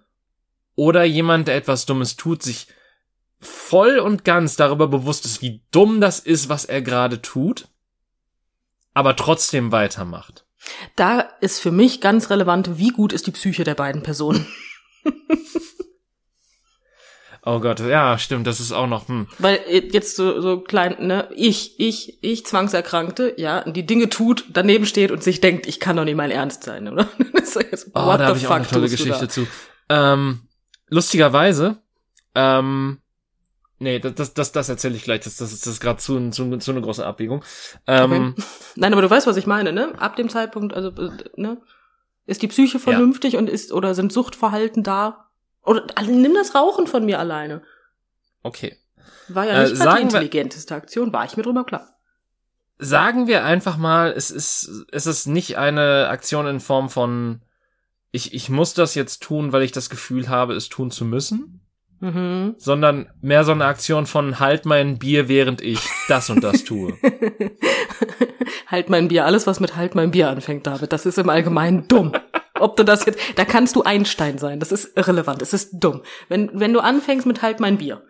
[0.76, 2.68] Oder jemand, der etwas Dummes tut, sich
[3.40, 7.68] voll und ganz darüber bewusst ist, wie dumm das ist, was er gerade tut,
[8.94, 10.46] aber trotzdem weitermacht?
[10.96, 14.46] Da ist für mich ganz relevant, wie gut ist die Psyche der beiden Personen.
[17.44, 19.28] Oh Gott, ja, stimmt, das ist auch noch, hm.
[19.40, 24.46] Weil äh, jetzt so, so klein, ne, ich, ich, ich Zwangserkrankte, ja, die Dinge tut,
[24.50, 27.10] daneben steht und sich denkt, ich kann doch nicht mein Ernst sein, oder?
[27.34, 29.48] Das ist jetzt, Oh, what da the habe ich auch eine fuck tolle Geschichte zu.
[29.90, 30.42] Ähm,
[30.88, 31.82] lustigerweise,
[32.36, 33.01] ähm,
[33.82, 35.22] nee, das, das, das, das erzähle ich gleich.
[35.22, 37.44] Das, das ist das ist gerade zu, zu, zu eine große Abbiegung.
[37.88, 38.44] Ähm, Okay.
[38.76, 39.94] Nein, aber du weißt, was ich meine, ne?
[40.00, 41.58] Ab dem Zeitpunkt, also, äh, ne?
[42.26, 45.30] Ist die Psyche vernünftig und ist, oder sind Suchtverhalten da?
[45.64, 47.62] Oder also, nimm das Rauchen von mir alleine.
[48.44, 48.78] okay.
[49.28, 51.88] War ja Äh, nicht sagen die intelligenteste Aktion, war ich mir drüber klar.
[52.80, 57.42] Sagen wir einfach mal, es ist, es ist nicht eine Aktion in Form von,
[58.12, 61.61] ich, ich muss das jetzt tun, weil ich das Gefühl habe, es tun zu müssen,
[62.02, 62.56] Mhm.
[62.58, 66.98] sondern mehr so eine Aktion von halt mein Bier, während ich das und das tue.
[68.68, 71.88] halt mein Bier, alles was mit halt mein Bier anfängt, David, das ist im Allgemeinen
[71.88, 72.14] dumm.
[72.60, 76.02] Ob du das jetzt, da kannst du Einstein sein, das ist irrelevant, es ist dumm.
[76.28, 78.04] Wenn, wenn du anfängst mit halt mein Bier.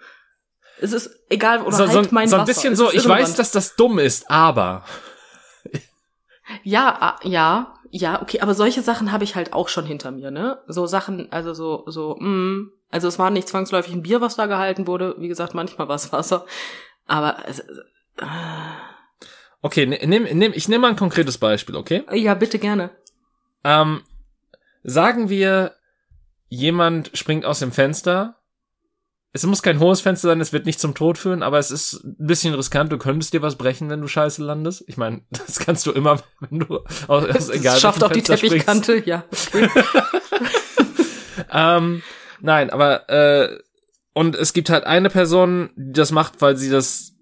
[0.80, 2.54] Es ist egal, oder so, halt so, mein so ein Wasser.
[2.54, 3.22] bisschen so, ich irrelevant.
[3.24, 4.86] weiß, dass das dumm ist, aber.
[6.64, 10.32] Ja, ah, ja, ja, okay, aber solche Sachen habe ich halt auch schon hinter mir,
[10.32, 10.60] ne?
[10.68, 14.46] So Sachen, also so, so, mm, also es war nicht zwangsläufig ein Bier, was da
[14.48, 16.46] gehalten wurde, wie gesagt, manchmal war es Wasser,
[17.06, 17.66] aber es, äh,
[19.64, 22.04] Okay, ne- nehm, nehm, ich nehme mal ein konkretes Beispiel, okay?
[22.14, 22.90] ja, bitte gerne.
[23.64, 24.02] Ähm,
[24.84, 25.76] sagen wir,
[26.50, 28.38] jemand springt aus dem Fenster.
[29.34, 32.04] Es muss kein hohes Fenster sein, es wird nicht zum Tod führen, aber es ist
[32.04, 32.92] ein bisschen riskant.
[32.92, 34.84] Du könntest dir was brechen, wenn du scheiße landest.
[34.88, 38.22] Ich meine, das kannst du immer, wenn du aus, aus egal Das schafft auch die
[38.22, 38.66] Fenster springst.
[38.66, 39.24] Teppichkante, ja.
[39.54, 39.70] Okay.
[41.50, 42.02] Ähm,
[42.40, 43.60] nein, aber äh,
[44.14, 47.14] und es gibt halt eine Person, die das macht, weil sie das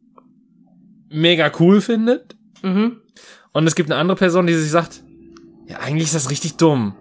[1.09, 2.35] mega cool findet.
[2.61, 3.01] mhm.
[3.51, 5.01] Und es gibt eine andere Person, die sich sagt,
[5.65, 6.95] ja, eigentlich ist das richtig dumm.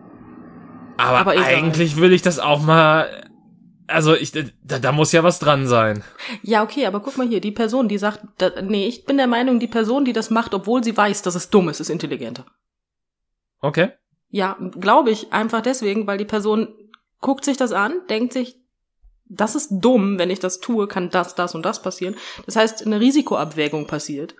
[0.96, 3.27] Aber, Aber eigentlich will ich das auch mal.
[3.88, 6.04] Also ich, da, da muss ja was dran sein.
[6.42, 9.26] Ja, okay, aber guck mal hier, die Person, die sagt, da, nee, ich bin der
[9.26, 12.44] Meinung, die Person, die das macht, obwohl sie weiß, dass es dumm ist, ist intelligenter.
[13.60, 13.92] Okay.
[14.30, 16.68] Ja, glaube ich, einfach deswegen, weil die Person
[17.20, 18.56] guckt sich das an, denkt sich,
[19.28, 22.14] das ist dumm, wenn ich das tue, kann das, das und das passieren.
[22.46, 24.34] Das heißt, eine Risikoabwägung passiert.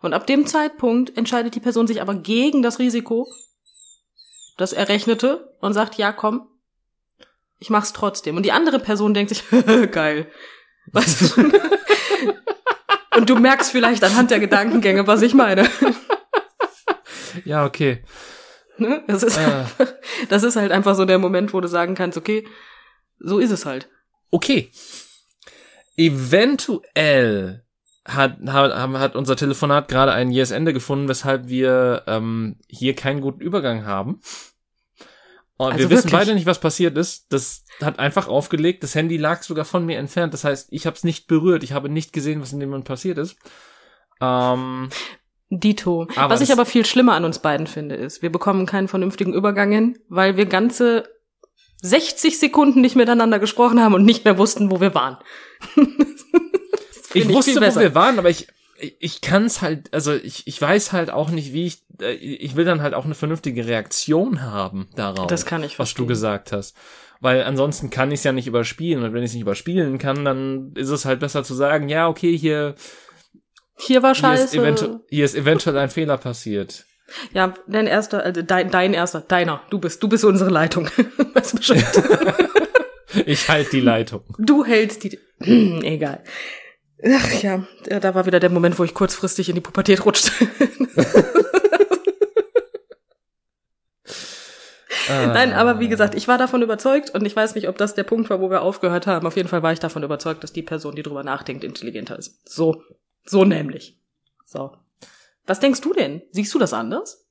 [0.00, 3.28] Und ab dem Zeitpunkt entscheidet die Person sich aber gegen das Risiko,
[4.56, 6.48] das Errechnete, und sagt, ja, komm,
[7.62, 8.36] ich mach's trotzdem.
[8.36, 9.44] Und die andere Person denkt sich,
[9.92, 10.26] geil.
[10.90, 11.42] Weißt du?
[13.16, 15.68] und du merkst vielleicht anhand der Gedankengänge, was ich meine.
[17.46, 18.04] Ja, okay.
[18.76, 19.02] Ne?
[19.06, 19.64] Das ist, Äh,
[20.28, 22.46] das ist halt einfach so der Moment, wo du sagen kannst, okay,
[23.18, 23.88] so ist es halt.
[24.30, 24.70] okay.
[25.96, 27.64] Eventuell
[28.04, 33.22] hat, hat, hat unser Telefonat gerade ein jähes Ende gefunden, weshalb wir ähm, hier keinen
[33.22, 34.20] guten Übergang haben.
[35.66, 36.20] Und Also wir wissen wirklich?
[36.20, 37.26] beide nicht, was passiert ist.
[37.30, 38.82] Das hat einfach aufgelegt.
[38.82, 40.34] Das Handy lag sogar von mir entfernt.
[40.34, 41.62] Das heißt, ich habe es nicht berührt.
[41.62, 43.36] Ich habe nicht gesehen, was in dem Moment passiert ist.
[44.20, 44.90] Ähm,
[45.50, 46.06] Dito.
[46.16, 49.70] Was ich aber viel schlimmer an uns beiden finde, ist, wir bekommen keinen vernünftigen Übergang
[49.70, 51.08] hin, weil wir ganze
[51.82, 55.18] 60 Sekunden nicht miteinander gesprochen haben und nicht mehr wussten, wo wir waren.
[57.14, 58.46] Ich finde wusste, wo wir waren, aber ich,
[58.82, 62.56] ich, kann es halt, also ich, ich weiß halt auch nicht, wie ich, äh, ich
[62.56, 65.28] will dann halt auch eine vernünftige Reaktion haben darauf.
[65.28, 66.08] Das kann ich was du verstehen.
[66.08, 66.76] gesagt hast.
[67.20, 69.04] Weil ansonsten kann ich es ja nicht überspielen.
[69.04, 72.08] Und wenn ich es nicht überspielen kann, dann ist es halt besser zu sagen, ja,
[72.08, 72.74] okay, hier,
[73.78, 74.58] Hier war hier, ist, scheiße.
[74.58, 76.84] eventu hier ist eventuell ein Fehler passiert.
[77.32, 79.62] Ja, dein erster, also dein, dein erster, deiner.
[79.70, 80.88] Du bist, du bist unsere Leitung.
[81.34, 81.84] weißt Bescheid?
[83.26, 84.22] Ich halte die Leitung.
[84.38, 85.18] Du hältst die.
[85.40, 86.22] Egal.
[87.04, 90.30] Ach ja, ja, da war wieder der Moment, wo ich kurzfristig in die Pubertät rutschte.
[95.08, 98.04] Nein, aber wie gesagt, ich war davon überzeugt und ich weiß nicht, ob das der
[98.04, 99.26] Punkt war, wo wir aufgehört haben.
[99.26, 102.48] Auf jeden Fall war ich davon überzeugt, dass die Person, die drüber nachdenkt, intelligenter ist.
[102.48, 102.82] So.
[103.24, 103.98] So nämlich.
[104.44, 104.76] So.
[105.46, 106.22] Was denkst du denn?
[106.30, 107.26] Siehst du das anders?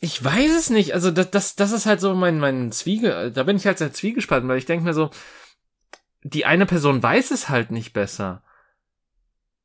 [0.00, 0.94] Ich weiß es nicht.
[0.94, 3.92] Also das, das, das ist halt so mein, mein Zwiege, da bin ich halt sehr
[3.92, 5.10] zwiegespalten, weil ich denke mir so,
[6.22, 8.43] die eine Person weiß es halt nicht besser.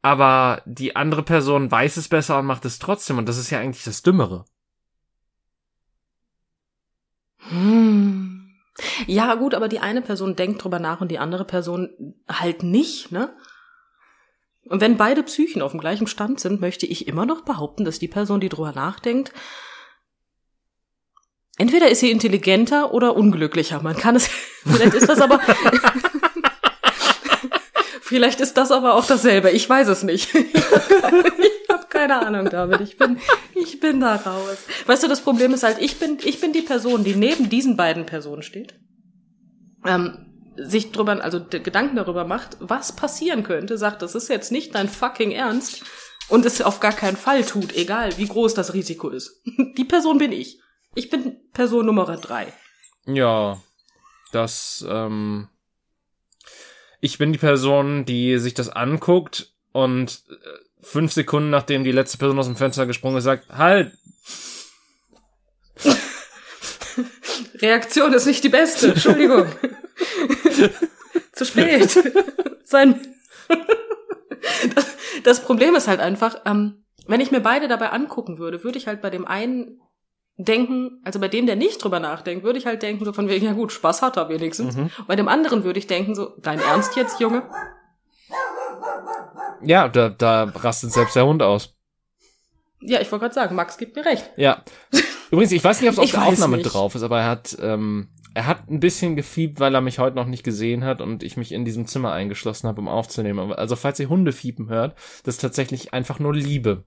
[0.02, 3.18] Aber die andere Person weiß es besser und macht es trotzdem.
[3.18, 4.46] Und das ist ja eigentlich das Dümmere.
[7.50, 8.56] Hm.
[9.08, 13.12] Ja, gut, aber die eine Person denkt drüber nach und die andere Person halt nicht,
[13.12, 13.36] ne?
[14.66, 17.98] Und wenn beide Psychen auf dem gleichen Stand sind, möchte ich immer noch behaupten, dass
[17.98, 19.34] die Person, die drüber nachdenkt,
[21.58, 23.82] entweder ist sie intelligenter oder unglücklicher.
[23.82, 24.28] Man kann es,
[24.64, 25.40] vielleicht ist das aber,
[28.10, 29.52] vielleicht ist das aber auch dasselbe.
[29.52, 30.30] Ich weiß es nicht.
[31.70, 32.82] Ich habe keine Ahnung, David.
[32.82, 33.20] Ich bin,
[33.54, 34.58] ich bin da raus.
[34.88, 37.78] Weißt du, das Problem ist halt, ich bin, ich bin die Person, die neben diesen
[37.78, 38.74] beiden Personen steht.
[39.86, 44.74] Ähm, sich drüber, also Gedanken darüber macht, was passieren könnte, sagt, das ist jetzt nicht
[44.74, 45.84] dein fucking Ernst
[46.28, 49.44] und es auf gar keinen Fall tut, egal wie groß das Risiko ist.
[49.78, 50.60] Die Person bin ich.
[50.96, 52.52] Ich bin Person Nummer drei.
[53.06, 53.62] Ja,
[54.32, 55.50] das, ähm,
[57.02, 60.36] ich bin die Person, die sich das anguckt und äh,
[60.82, 63.92] fünf Sekunden nachdem die letzte Person aus dem Fenster gesprungen ist, sagt, halt!
[67.56, 69.48] Reaktion ist nicht die beste, Entschuldigung.
[71.34, 71.98] Zu spät.
[72.64, 73.00] Sein.
[74.76, 74.86] Das,
[75.24, 78.88] das, Problem ist halt einfach, ähm, wenn ich mir beide dabei angucken würde, würde ich
[78.88, 79.82] halt bei dem einen
[80.40, 83.46] denken, also bei dem, der nicht drüber nachdenkt, würde ich halt denken, so von wegen,
[83.46, 84.78] ja gut, Spaß hat er wenigstens.
[84.78, 84.90] Mhm.
[85.06, 87.44] Bei dem anderen würde ich denken, so, dein Ernst jetzt, Junge?
[89.62, 91.76] Ja, da, da rastet selbst der Hund aus.
[92.82, 94.30] Ja, ich wollte gerade sagen, Max gibt mir recht.
[94.38, 94.64] Ja.
[95.32, 96.74] Übrigens, ich weiß nicht, ob es auf der Aufnahme nicht.
[96.74, 100.16] drauf ist, aber er hat, ähm, er hat ein bisschen gefiebt, weil er mich heute
[100.16, 103.52] noch nicht gesehen hat und ich mich in diesem Zimmer eingeschlossen habe, um aufzunehmen.
[103.52, 106.86] Also falls ihr Hunde fiepen hört, das ist tatsächlich einfach nur Liebe.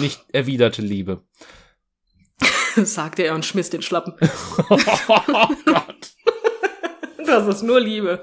[0.00, 1.22] Nicht erwiderte Liebe.
[2.84, 4.14] sagte er und schmiss den Schlappen.
[4.70, 6.10] oh Gott.
[7.24, 8.18] Das ist nur Liebe.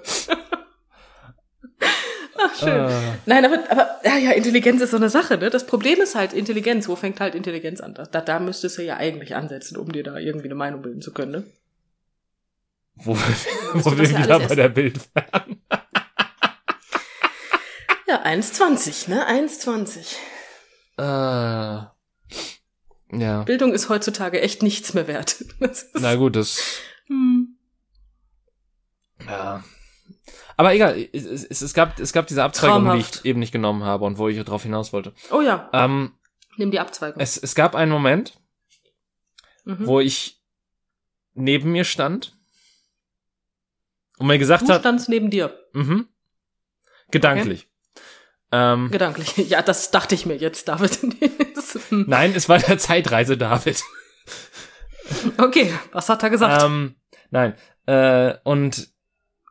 [2.37, 2.85] Ach, schön.
[2.85, 2.91] Uh.
[3.25, 5.49] Nein, aber, aber ja, ja, Intelligenz ist so eine Sache, ne?
[5.49, 6.87] Das Problem ist halt Intelligenz.
[6.89, 7.93] Wo fängt halt Intelligenz an?
[7.93, 11.13] Da, da müsstest du ja eigentlich ansetzen, um dir da irgendwie eine Meinung bilden zu
[11.13, 11.43] können, ne?
[12.95, 13.15] Wo,
[13.73, 15.63] wo wir wieder bei der Bild werden.
[18.05, 19.27] ja, 1,20, ne?
[19.27, 20.17] 1,20.
[20.97, 21.98] Äh.
[23.11, 23.43] Ja.
[23.43, 25.43] Bildung ist heutzutage echt nichts mehr wert.
[25.93, 26.81] Na gut, das.
[27.07, 27.57] Hm.
[29.25, 29.63] Ja.
[30.57, 33.15] Aber egal, es, es, es, gab, es gab diese Abzweigung, Traumhaft.
[33.15, 35.13] die ich eben nicht genommen habe und wo ich darauf hinaus wollte.
[35.31, 35.69] Oh ja.
[35.73, 36.13] Ähm,
[36.57, 37.21] Nimm die Abzweigung.
[37.21, 38.37] Es, es gab einen Moment,
[39.63, 39.87] mhm.
[39.87, 40.41] wo ich
[41.33, 42.37] neben mir stand
[44.17, 44.77] und mir gesagt du hat.
[44.77, 45.57] Du standst neben dir.
[45.73, 46.07] Mhm.
[47.11, 47.61] Gedanklich.
[47.61, 47.78] Okay.
[48.51, 49.37] Ähm, Gedanklich.
[49.49, 50.99] Ja, das dachte ich mir jetzt, David.
[51.91, 53.81] Nein, es war der Zeitreise, David.
[55.37, 56.63] Okay, was hat er gesagt?
[56.63, 56.95] Ähm,
[57.31, 57.55] nein.
[57.87, 58.89] Äh, und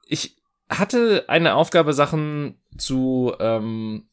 [0.06, 0.36] ich
[0.70, 4.08] hatte eine Aufgabe, Sachen zu ähm,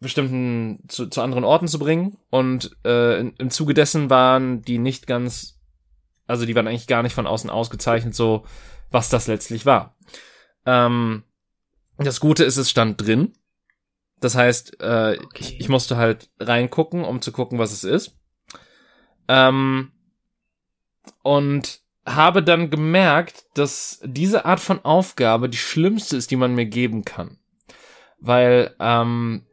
[0.00, 2.16] bestimmten, zu, zu anderen Orten zu bringen.
[2.30, 5.60] Und äh, im Zuge dessen waren die nicht ganz,
[6.26, 8.44] also die waren eigentlich gar nicht von außen ausgezeichnet, so
[8.90, 9.96] was das letztlich war.
[10.66, 11.22] Ähm,
[11.98, 13.34] das Gute ist, es stand drin.
[14.20, 15.28] Das heißt, äh, okay.
[15.38, 18.16] ich, ich musste halt reingucken, um zu gucken, was es ist.
[19.28, 19.92] Ähm,
[21.22, 26.66] und habe dann gemerkt, dass diese Art von Aufgabe die schlimmste ist, die man mir
[26.66, 27.38] geben kann.
[28.18, 29.46] Weil ähm,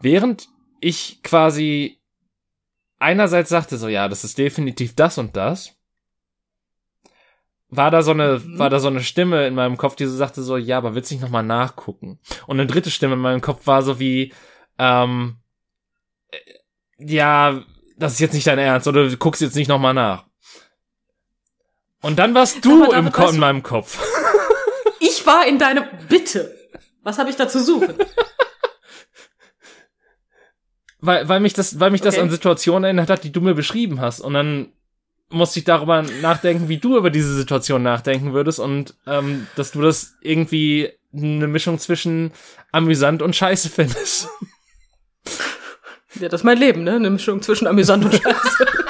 [0.00, 0.48] während
[0.80, 2.00] ich quasi
[2.98, 5.75] einerseits sagte so, ja, das ist definitiv das und das,
[7.68, 8.58] war da so eine, mhm.
[8.58, 11.10] war da so eine Stimme in meinem Kopf, die so sagte so, ja, aber willst
[11.10, 12.20] du nicht nochmal nachgucken?
[12.46, 14.32] Und eine dritte Stimme in meinem Kopf war so wie,
[14.78, 15.36] ähm,
[16.30, 16.38] äh,
[16.98, 17.62] ja,
[17.96, 20.24] das ist jetzt nicht dein Ernst, oder du guckst jetzt nicht nochmal nach.
[22.02, 23.98] Und dann warst du im Ko in meinem Kopf.
[24.98, 26.56] Ich war in deinem, bitte.
[27.02, 27.94] Was habe ich da zu suchen?
[31.00, 32.10] weil, weil mich das, weil mich okay.
[32.10, 34.20] das an Situationen erinnert hat, die du mir beschrieben hast.
[34.20, 34.72] Und dann
[35.30, 39.82] musste ich darüber nachdenken, wie du über diese Situation nachdenken würdest und ähm, dass du
[39.82, 42.32] das irgendwie eine Mischung zwischen
[42.72, 44.28] amüsant und scheiße findest.
[46.20, 46.94] Ja, das ist mein Leben, ne?
[46.94, 48.66] Eine Mischung zwischen amüsant und scheiße.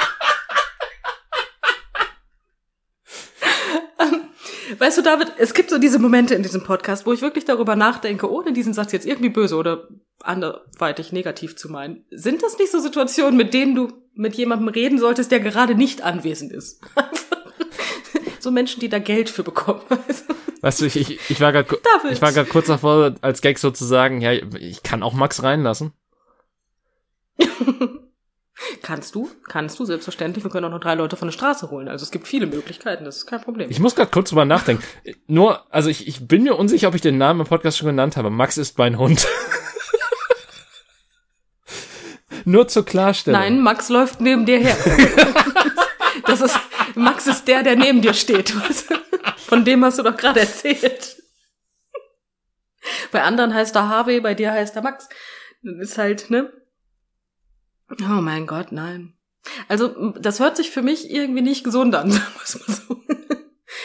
[4.78, 7.76] Weißt du, David, es gibt so diese Momente in diesem Podcast, wo ich wirklich darüber
[7.76, 9.88] nachdenke, ohne diesen Satz jetzt irgendwie böse oder
[10.20, 12.04] anderweitig negativ zu meinen.
[12.10, 16.02] Sind das nicht so Situationen, mit denen du mit jemandem reden solltest, der gerade nicht
[16.02, 16.80] anwesend ist?
[18.40, 19.82] so Menschen, die da Geld für bekommen.
[20.60, 21.78] Weißt du, ich, ich, ich war gerade
[22.10, 25.92] ich war gerade kurz davor, als Gag sozusagen, ja, ich kann auch Max reinlassen.
[28.82, 29.30] Kannst du?
[29.48, 30.42] Kannst du, selbstverständlich.
[30.42, 31.88] Wir können auch noch drei Leute von der Straße holen.
[31.88, 33.70] Also es gibt viele Möglichkeiten, das ist kein Problem.
[33.70, 34.82] Ich muss gerade kurz drüber nachdenken.
[35.26, 38.16] Nur, also ich, ich bin mir unsicher, ob ich den Namen im Podcast schon genannt
[38.16, 38.30] habe.
[38.30, 39.26] Max ist mein Hund.
[42.46, 43.40] Nur zur Klarstellung.
[43.40, 44.76] Nein, Max läuft neben dir her.
[46.26, 46.58] das ist,
[46.94, 48.54] Max ist der, der neben dir steht.
[49.48, 51.22] Von dem hast du doch gerade erzählt.
[53.10, 55.08] Bei anderen heißt er Harvey, bei dir heißt er Max.
[55.62, 56.52] Ist halt, ne?
[57.90, 59.14] Oh mein Gott, nein.
[59.68, 62.10] Also, das hört sich für mich irgendwie nicht gesund an,
[62.44, 63.00] sagen wir mal so.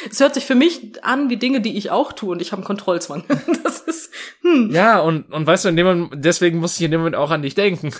[0.09, 2.61] Es hört sich für mich an wie Dinge, die ich auch tue und ich habe
[2.61, 3.23] einen Kontrollzwang.
[3.63, 4.11] Das ist,
[4.41, 4.71] hm.
[4.71, 7.31] Ja, und, und weißt du, in dem Moment, deswegen muss ich in dem Moment auch
[7.31, 7.93] an dich denken.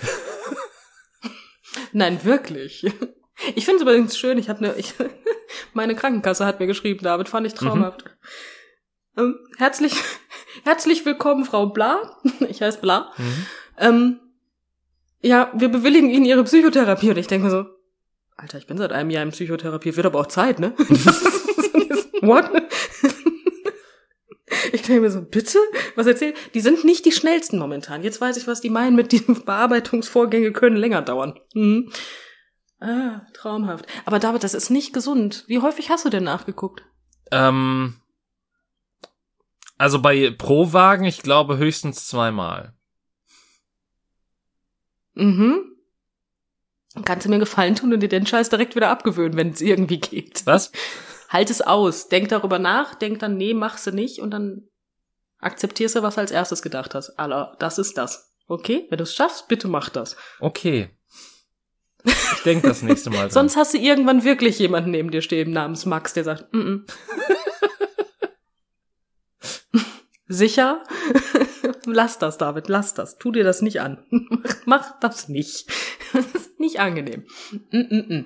[1.92, 2.84] Nein, wirklich.
[3.54, 4.94] Ich finde es übrigens schön, ich habe ne, ich,
[5.72, 8.04] meine Krankenkasse hat mir geschrieben, David, fand ich traumhaft.
[9.16, 9.94] Ähm, herzlich,
[10.64, 12.20] herzlich willkommen, Frau Bla.
[12.48, 13.12] Ich heiße Bla.
[13.16, 13.46] Mhm.
[13.78, 14.20] Ähm,
[15.22, 17.10] ja, wir bewilligen Ihnen Ihre Psychotherapie.
[17.10, 17.64] Und ich denke mir so,
[18.36, 20.74] Alter, ich bin seit einem Jahr in Psychotherapie, wird aber auch Zeit, ne?
[22.22, 22.50] What?
[24.72, 25.58] Ich denke mir so, bitte?
[25.96, 26.36] Was erzählt?
[26.54, 28.02] Die sind nicht die schnellsten momentan.
[28.02, 31.38] Jetzt weiß ich, was die meinen mit diesen Bearbeitungsvorgänge können länger dauern.
[31.54, 31.90] Mhm.
[32.80, 33.86] Ah, traumhaft.
[34.04, 35.44] Aber David, das ist nicht gesund.
[35.46, 36.82] Wie häufig hast du denn nachgeguckt?
[37.30, 37.94] Ähm,
[39.78, 42.74] also bei Pro-Wagen, ich glaube höchstens zweimal.
[45.14, 45.76] Mhm.
[47.04, 49.98] Kannst du mir Gefallen tun und dir den Scheiß direkt wieder abgewöhnen, wenn es irgendwie
[49.98, 50.44] geht.
[50.44, 50.72] Was?
[51.30, 52.08] Halt es aus.
[52.08, 54.68] Denk darüber nach, denk dann, nee, machst du nicht und dann
[55.38, 57.18] akzeptierst du, was du als erstes gedacht hast.
[57.18, 58.32] Aller, das ist das.
[58.46, 58.86] Okay?
[58.90, 60.16] Wenn du es schaffst, bitte mach das.
[60.40, 60.90] Okay.
[62.04, 63.30] Ich denke das nächste Mal.
[63.30, 66.92] Sonst hast du irgendwann wirklich jemanden neben dir stehen namens Max, der sagt, mm -mm.
[70.32, 70.82] Sicher?
[71.86, 73.18] lass das, David, lass das.
[73.18, 74.02] Tu dir das nicht an.
[74.64, 75.70] Mach das nicht.
[76.12, 77.24] Das ist nicht angenehm.
[77.70, 78.24] Mm -mm -mm.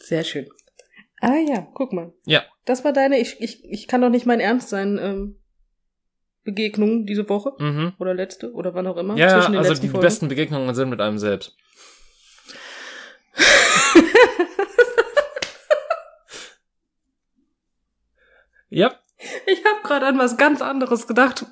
[0.00, 0.48] Sehr schön.
[1.20, 2.12] Ah ja, guck mal.
[2.26, 2.42] Ja.
[2.64, 5.36] Das war deine, ich, ich, ich kann doch nicht mein Ernst sein, ähm,
[6.42, 7.52] Begegnung diese Woche.
[7.60, 7.92] Mhm.
[8.00, 9.16] Oder letzte, oder wann auch immer.
[9.16, 10.02] Ja, zwischen den also letzten die Folgen.
[10.04, 11.56] besten Begegnungen sind mit einem selbst.
[18.68, 18.98] ja,
[19.46, 21.46] Ich habe gerade an was ganz anderes gedacht.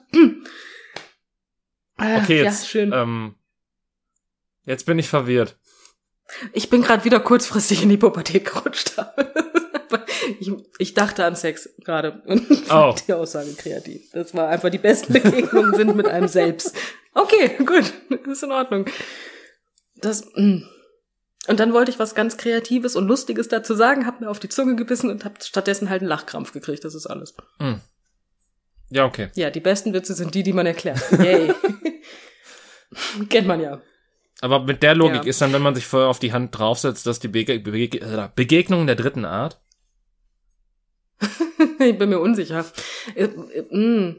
[1.96, 2.92] Ah, okay, Ja, jetzt, schön.
[2.92, 3.34] ähm,
[4.64, 5.56] jetzt bin ich verwirrt.
[6.52, 8.94] Ich bin gerade wieder kurzfristig in die Pubertät gerutscht.
[10.40, 12.92] ich, ich dachte an Sex gerade und Oh.
[12.92, 14.10] fand die Aussage kreativ.
[14.12, 16.74] Das war einfach die besten Begegnungen sind mit einem selbst.
[17.14, 17.92] Okay, gut,
[18.26, 18.86] ist in Ordnung.
[19.96, 20.62] Das mm.
[21.48, 24.48] Und dann wollte ich was ganz Kreatives und Lustiges dazu sagen, hab mir auf die
[24.48, 26.84] Zunge gebissen und hab stattdessen halt einen Lachkrampf gekriegt.
[26.84, 27.34] Das ist alles.
[27.58, 27.80] Hm.
[28.90, 29.30] Ja, okay.
[29.34, 31.00] Ja, die besten Witze sind die, die man erklärt.
[31.18, 31.52] Yay.
[33.28, 33.80] Kennt man ja.
[34.40, 35.28] Aber mit der Logik Ja.
[35.28, 38.28] ist dann, wenn man sich vorher auf die Hand draufsetzt, dass die Bege Bege äh,
[38.34, 39.60] Begegnung der dritten Art.
[41.78, 42.64] ich bin mir unsicher.
[43.70, 44.16] Mm.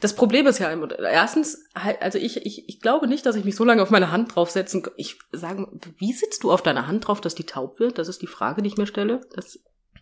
[0.00, 3.56] Das Problem ist ja, erstens, halt, also ich, ich, ich glaube nicht, dass ich mich
[3.56, 4.92] so lange auf meine Hand draufsetzen kann.
[4.96, 5.66] Ich sage,
[5.98, 7.98] wie sitzt du auf deiner Hand drauf, dass die taub wird?
[7.98, 9.20] Das ist die Frage, die ich mir stelle.
[9.34, 9.58] Das,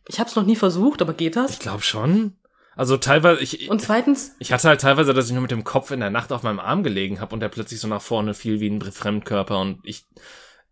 [0.07, 1.59] ich habe es noch nie versucht, aber geht Ich das?
[1.59, 2.37] glaube schon.
[2.77, 5.91] Also teilweise, ich, Und zweitens, ich hatte halt teilweise, dass ich nur mit dem Kopf
[5.91, 8.61] in der Nacht auf meinem Arm gelegen habe und der plötzlich so nach vorne fiel
[8.61, 10.05] wie ein Fremdkörper und ich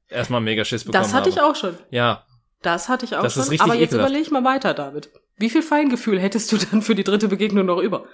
[0.09, 1.31] erstmal mega Schiss bekommen das hatte habe.
[1.31, 1.77] ich auch schon.
[1.91, 2.25] Ja,
[2.63, 3.43] Das hatte ich auch Das schon.
[3.45, 4.11] ist richtig aber jetzt ekelhaft.
[4.11, 5.11] überleg mal weiter, David.
[5.37, 8.05] Wie viel Feingefühl hättest du dann für die dritte Begegnung noch über?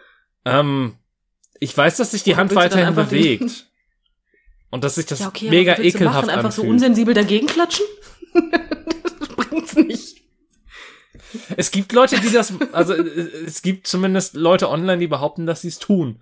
[0.44, 0.96] Ähm,
[1.60, 3.66] ich weiß, dass sich die Hand weiterhin bewegt.
[4.70, 7.86] Und dass sich das Ja, okay, mega aber ekelhaft machen, einfach so unsensibel dagegen klatschen?
[8.34, 10.22] das bringt's nicht.
[11.56, 13.00] Es gibt Leute, die das, also äh,
[13.46, 16.20] es gibt zumindest Leute online, die behaupten, dass sie es tun.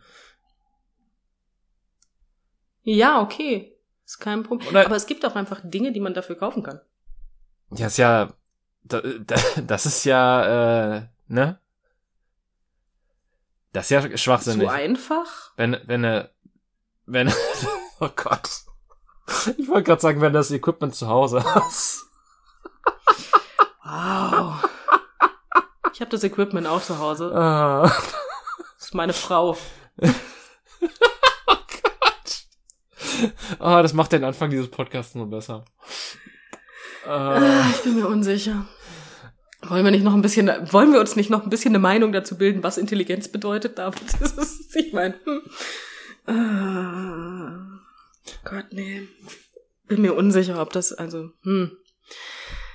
[2.82, 3.74] Ja, okay.
[4.04, 4.68] Ist kein Problem.
[4.68, 6.80] Oder- Aber es gibt auch einfach Dinge, die man dafür kaufen kann.
[7.70, 8.34] Ja, ist ja,
[8.84, 11.58] da, da, das ist ja, äh, ne?
[13.72, 14.68] Das ist ja schwachsinnig.
[14.68, 15.52] Zu einfach?
[15.56, 16.28] Wenn, wenn, äh,
[17.06, 17.32] wenn,
[18.00, 18.48] oh Gott.
[19.56, 22.04] Ich wollte gerade sagen, wenn du das Equipment zu Hause hast.
[23.84, 24.62] Wow.
[25.94, 27.32] Ich habe das Equipment auch zu Hause.
[27.34, 27.82] Ah,
[28.78, 29.56] Das ist meine Frau.
[33.58, 35.64] ah, das macht den Anfang dieses Podcasts nur besser.
[37.06, 38.66] Ah, Ah, Ich bin mir unsicher.
[39.64, 42.12] Wollen wir nicht noch ein bisschen, wollen wir uns nicht noch ein bisschen eine Meinung
[42.12, 44.02] dazu bilden, was Intelligenz bedeutet, David?
[44.20, 45.42] Das ist, ich meine, hm.
[46.26, 47.80] Ah,
[48.44, 49.08] Gott, nee.
[49.86, 51.76] Bin mir unsicher, ob das, also, hm.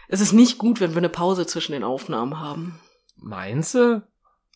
[0.07, 2.79] Es ist nicht gut, wenn wir eine Pause zwischen den Aufnahmen haben.
[3.17, 4.01] Meinst du?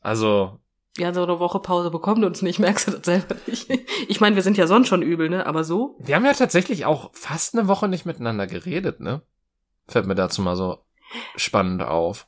[0.02, 0.60] Also,
[0.98, 3.70] Ja, so eine Woche Pause bekommt uns nicht, merkst du das selber nicht.
[4.08, 5.46] Ich meine, wir sind ja sonst schon übel, ne?
[5.46, 5.98] Aber so?
[6.00, 9.22] wir haben ja tatsächlich auch fast eine Woche nicht miteinander geredet, ne?
[9.88, 10.86] Fällt mir dazu mal so
[11.36, 12.28] spannend auf.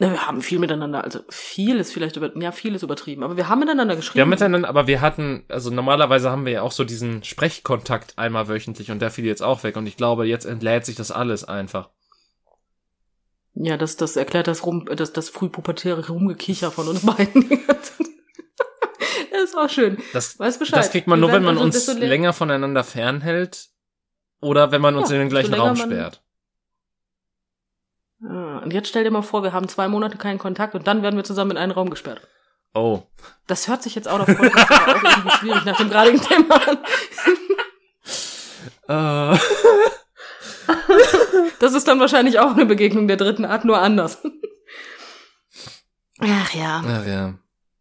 [0.00, 3.36] Ne, wir haben viel miteinander, also viel ist vielleicht über, ja, viel ist übertrieben, aber
[3.36, 4.14] wir haben miteinander geschrieben.
[4.14, 8.16] Wir haben miteinander, aber wir hatten, also normalerweise haben wir ja auch so diesen Sprechkontakt
[8.16, 11.10] einmal wöchentlich und der fiel jetzt auch weg und ich glaube, jetzt entlädt sich das
[11.10, 11.88] alles einfach.
[13.54, 17.50] Ja, das, das erklärt das rum, das, das frühpubertäre Rumgekicher von uns beiden.
[19.32, 19.98] das ist auch schön.
[20.12, 20.78] Das, Weiß Bescheid.
[20.78, 23.70] das kriegt man Wir nur, wenn man also uns länger voneinander fernhält
[24.40, 26.22] oder wenn man uns Ja, in den gleichen Raum sperrt.
[28.22, 31.02] Ah, und jetzt stell dir mal vor, wir haben zwei Monate keinen Kontakt und dann
[31.02, 32.20] werden wir zusammen in einen Raum gesperrt.
[32.74, 33.02] Oh.
[33.46, 36.78] Das hört sich jetzt of context aber auch irgendwie schwierig nach dem gradigen Thema an.
[38.88, 39.38] Äh,
[41.58, 44.22] Das ist dann wahrscheinlich auch eine Begegnung der dritten Art, nur anders.
[46.20, 47.34] Ach ja, ach ja.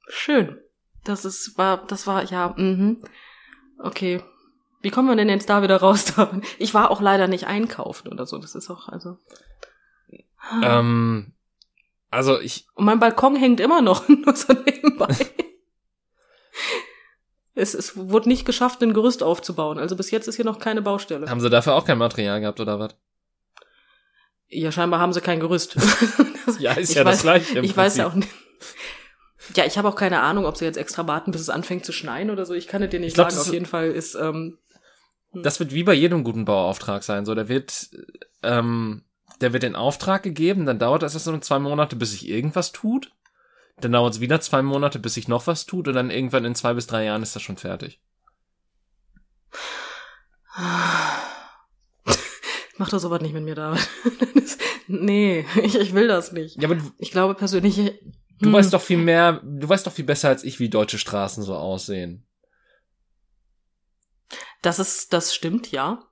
[0.08, 0.60] schön.
[1.04, 3.02] Das ist, war, das war, ja, mhm.
[3.80, 4.22] Okay.
[4.82, 6.14] Wie kommen wir denn jetzt da wieder raus?
[6.60, 8.38] Ich war auch leider nicht einkaufen oder so.
[8.38, 9.18] Das ist auch, also.
[10.64, 11.34] Ähm,
[12.10, 15.08] also ich, Und mein Balkon hängt immer noch, nur so nebenbei.
[17.56, 19.80] es, es wurde nicht geschafft, ein Gerüst aufzubauen.
[19.80, 21.30] Also bis jetzt ist hier noch keine Baustelle.
[21.30, 22.96] haben sie dafür auch kein Material gehabt oder was?
[24.50, 25.76] Ja, scheinbar haben sie kein Gerüst.
[26.60, 27.58] Ja, ist Ich ja das weiß- gleiche.
[27.60, 28.30] im ich weiß ja auch nicht.
[29.58, 31.92] Ja, ich habe auch keine Ahnung, ob sie jetzt extra warten, bis es anfängt zu
[31.92, 32.54] schneien oder so.
[32.54, 33.38] Ich kann es dir nicht Ich glaub, sagen.
[33.40, 34.58] das Auf jeden Fall ist, ähm,
[35.34, 37.26] Das wird wie bei jedem guten Bauauftrag sein.
[37.26, 37.90] So, der wird,
[38.44, 39.04] ähm,
[39.42, 42.72] der wird in Auftrag gegeben, dann dauert das erst so zwei Monate, bis sich irgendwas
[42.72, 43.12] tut.
[43.80, 46.56] Dann dauert es wieder zwei Monate, bis sich noch was tut und dann irgendwann in
[46.56, 48.02] zwei bis drei Jahren ist das schon fertig.
[52.78, 53.88] mach doch sowas nicht mit mir, David.
[54.90, 56.62] Nee, ich, ich will das nicht.
[56.62, 57.76] Ja, aber du, Ich glaube persönlich.
[57.76, 60.98] du hm, weißt doch viel mehr, du weißt doch viel besser als ich, wie deutsche
[60.98, 62.26] Straßen so aussehen.
[64.62, 66.07] Das ist, das stimmt, ja.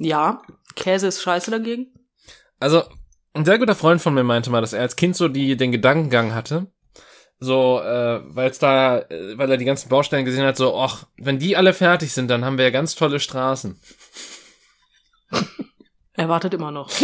[0.00, 0.40] Ja,
[0.76, 1.88] Käse ist scheiße dagegen.
[2.58, 2.82] Also,
[3.34, 5.72] ein sehr guter Freund von mir meinte mal, dass er als Kind so die, den
[5.72, 6.66] Gedankengang hatte,
[7.38, 11.06] so, äh, weil es da, äh, weil er die ganzen Baustellen gesehen hat, so, ach,
[11.16, 13.78] wenn die alle fertig sind, dann haben wir ja ganz tolle Straßen.
[16.14, 16.90] Er wartet immer noch.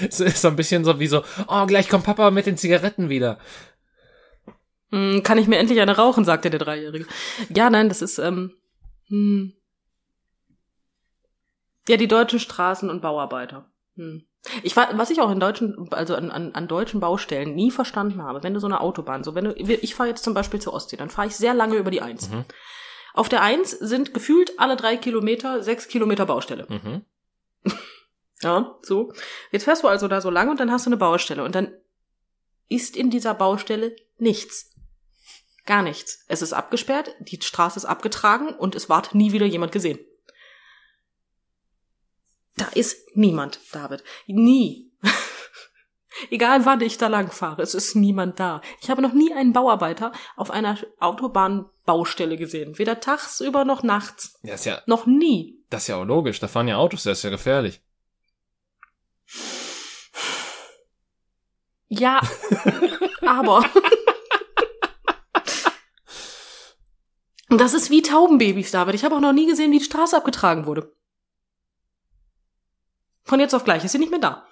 [0.00, 3.08] Es ist so ein bisschen so wie so, oh, gleich kommt Papa mit den Zigaretten
[3.08, 3.36] wieder.
[4.92, 7.04] Hm, kann ich mir endlich eine rauchen, sagte der Dreijährige.
[7.52, 8.52] Ja, nein, das ist, ähm,
[9.08, 9.54] hm.
[11.88, 13.70] Ja, die deutschen Straßen- und Bauarbeiter.
[13.96, 14.24] Hm.
[14.62, 18.42] Ich was ich auch in deutschen, also an, an, an deutschen Baustellen nie verstanden habe,
[18.42, 20.96] wenn du so eine Autobahn, so wenn du, ich fahre jetzt zum Beispiel zur Ostsee,
[20.96, 22.30] dann fahre ich sehr lange über die Eins.
[22.30, 22.44] Mhm.
[23.14, 26.66] Auf der Eins sind gefühlt alle drei Kilometer sechs Kilometer Baustelle.
[26.68, 27.04] Mhm.
[28.40, 29.12] Ja, so.
[29.50, 31.72] Jetzt fährst du also da so lang und dann hast du eine Baustelle und dann
[32.68, 34.76] ist in dieser Baustelle nichts.
[35.66, 36.24] Gar nichts.
[36.28, 39.98] Es ist abgesperrt, die Straße ist abgetragen und es ward nie wieder jemand gesehen.
[42.58, 44.02] Da ist niemand, David.
[44.26, 44.90] Nie.
[46.30, 48.60] Egal wann ich da lang fahre, es ist niemand da.
[48.82, 52.76] Ich habe noch nie einen Bauarbeiter auf einer Autobahnbaustelle gesehen.
[52.78, 54.38] Weder tagsüber noch nachts.
[54.42, 55.62] Ja, ist ja, Noch nie.
[55.70, 57.80] das ist ja auch logisch, da fahren ja Autos, das ist ja gefährlich.
[61.88, 62.20] Ja,
[63.24, 63.64] aber.
[67.50, 68.94] Und das ist wie Taubenbabys, David.
[68.94, 70.92] Ich habe auch noch nie gesehen, wie die Straße abgetragen wurde.
[73.28, 74.46] Von jetzt auf gleich ist sie nicht mehr da.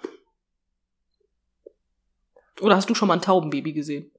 [2.61, 4.11] Oder hast du schon mal ein Taubenbaby gesehen?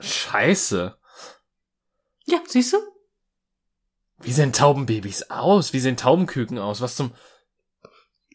[0.00, 0.96] Scheiße.
[2.24, 2.78] Ja, siehst du?
[4.18, 5.72] Wie sehen Taubenbabys aus?
[5.72, 6.80] Wie sehen Taubenküken aus?
[6.80, 7.12] Was zum,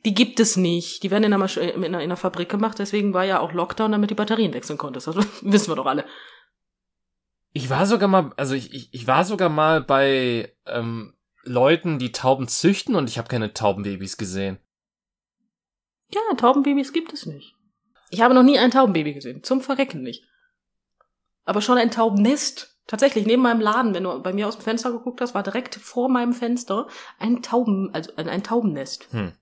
[0.05, 1.03] Die gibt es nicht.
[1.03, 2.77] Die werden in einer, Masch- in einer, in einer Fabrik gemacht.
[2.79, 5.07] Deswegen war ja auch Lockdown, damit die Batterien wechseln konntest.
[5.07, 6.05] Das wissen wir doch alle.
[7.53, 12.11] Ich war sogar mal, also ich, ich, ich war sogar mal bei ähm, Leuten, die
[12.11, 14.59] Tauben züchten und ich habe keine Taubenbabys gesehen.
[16.09, 17.55] Ja, Taubenbabys gibt es nicht.
[18.09, 19.43] Ich habe noch nie ein Taubenbaby gesehen.
[19.43, 20.23] Zum Verrecken nicht.
[21.45, 22.73] Aber schon ein Taubennest.
[22.87, 25.75] Tatsächlich, neben meinem Laden, wenn du bei mir aus dem Fenster geguckt hast, war direkt
[25.75, 26.87] vor meinem Fenster
[27.19, 29.11] ein Tauben, also ein, Taubennest.
[29.11, 29.33] Hm.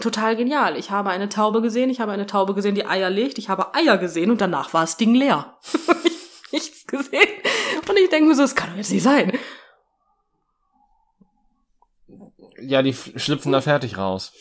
[0.00, 0.76] Total genial.
[0.76, 3.74] Ich habe eine Taube gesehen, ich habe eine Taube gesehen, die Eier legt, ich habe
[3.74, 5.58] Eier gesehen und danach war das Ding leer.
[6.04, 7.28] ich nichts gesehen.
[7.88, 9.36] Und ich denke mir so, das kann doch jetzt nicht sein.
[12.60, 14.32] Ja, die schlüpfen da fertig raus.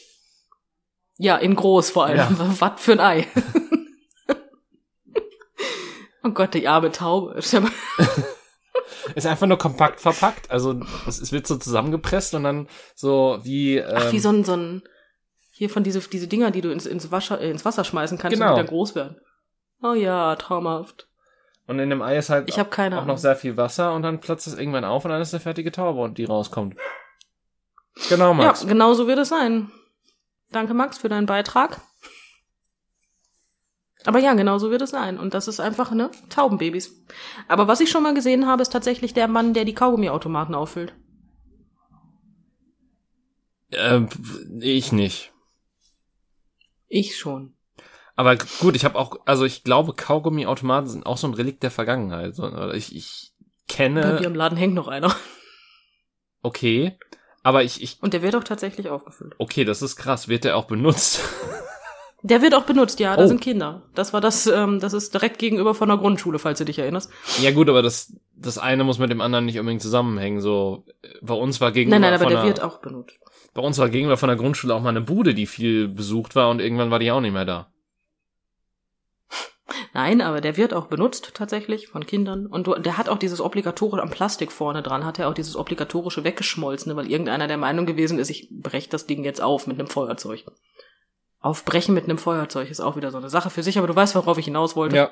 [1.22, 2.18] Ja, in groß vor allem.
[2.18, 2.30] Ja.
[2.60, 3.28] Was für ein Ei.
[6.24, 7.40] oh Gott, die arme Taube.
[9.16, 10.50] Ist einfach nur kompakt verpackt.
[10.50, 13.78] Also es, es wird so zusammengepresst und dann so wie.
[13.78, 14.82] Ähm, Ach, wie so ein, so ein
[15.52, 18.36] hier von diese, diese Dinger, die du ins, ins, Wasser, äh, ins Wasser schmeißen kannst,
[18.40, 18.56] Genau.
[18.56, 19.18] die dann groß werden.
[19.84, 21.08] Oh ja, traumhaft.
[21.68, 23.18] Und in dem Ei ist halt Ich habe keine auch noch Ahnung.
[23.18, 26.02] sehr viel Wasser und dann platzt es irgendwann auf und dann ist eine fertige Taube
[26.02, 26.76] und die rauskommt.
[28.10, 28.64] Genau, Max.
[28.64, 29.72] Ja, genau so wird es sein.
[30.52, 31.82] Danke, Max, für deinen Beitrag.
[34.06, 35.20] Aber ja, genau so wird es sein.
[35.20, 37.06] Und das ist einfach, ne, Taubenbabys.
[37.48, 40.94] Aber was ich schon mal gesehen habe, ist tatsächlich der Mann, der die Kaugummiautomaten auffüllt.
[43.72, 44.10] Ähm,
[44.60, 45.32] ich nicht.
[46.88, 47.56] Ich schon.
[48.16, 51.72] Aber gut, ich habe auch, also ich glaube, Kaugummiautomaten sind auch so ein Relikt der
[51.72, 52.38] Vergangenheit.
[52.74, 53.34] Ich, ich
[53.78, 55.16] Bei mir kenne, im Laden hängt noch einer.
[56.42, 56.98] okay,
[57.44, 59.34] aber ich, ich, Und der wird auch tatsächlich aufgefüllt.
[59.38, 60.28] okay, das ist krass.
[60.28, 61.20] Wird der auch benutzt?
[62.24, 63.28] Der wird auch benutzt, ja, da Oh.
[63.28, 63.82] sind Kinder.
[63.96, 67.10] Das war das, ähm, das ist direkt gegenüber von der Grundschule, falls du dich erinnerst.
[67.42, 70.40] ja gut, aber das, das eine muss mit dem anderen nicht unbedingt zusammenhängen.
[70.40, 70.86] So,
[71.24, 73.18] bei uns war gegenüber Nein, nein, aber der der, wird auch benutzt.
[73.56, 76.52] bei uns war gegenüber von der Grundschule auch mal eine Bude, die viel besucht war
[76.52, 77.71] und irgendwann war die auch nicht mehr da.
[79.94, 82.46] Nein, aber der wird auch benutzt tatsächlich von Kindern.
[82.48, 86.24] Und der hat auch dieses obligatorische am Plastik vorne dran, hat er auch dieses obligatorische
[86.24, 89.88] weggeschmolzene, weil irgendeiner der Meinung gewesen ist, ich brech das Ding jetzt auf mit einem
[89.88, 90.46] Feuerzeug.
[91.40, 94.16] Aufbrechen mit einem Feuerzeug ist auch wieder so eine Sache für sich, aber du weißt,
[94.16, 94.96] worauf ich hinaus wollte.
[94.96, 95.12] Ja.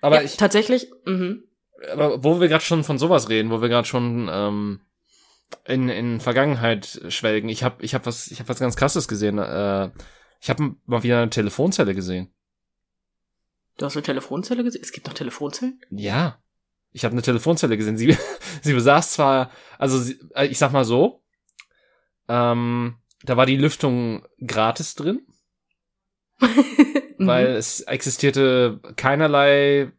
[0.00, 1.44] Aber ja, ich, tatsächlich, mhm.
[1.92, 4.80] aber wo wir gerade schon von sowas reden, wo wir gerade schon ähm,
[5.64, 9.38] in, in Vergangenheit schwelgen, ich habe ich hab was ich habe was ganz krasses gesehen.
[9.38, 9.90] Äh,
[10.40, 12.32] ich habe mal wieder eine Telefonzelle gesehen.
[13.80, 14.82] Du hast eine Telefonzelle gesehen?
[14.82, 15.80] Es gibt noch Telefonzellen?
[15.88, 16.38] Ja.
[16.92, 17.96] Ich habe eine Telefonzelle gesehen.
[17.96, 18.14] Sie
[18.62, 21.24] sie besaß zwar also sie, äh, ich sag mal so,
[22.28, 25.26] ähm, da war die Lüftung gratis drin,
[26.40, 27.26] Mhm.
[27.26, 29.92] weil es existierte keinerlei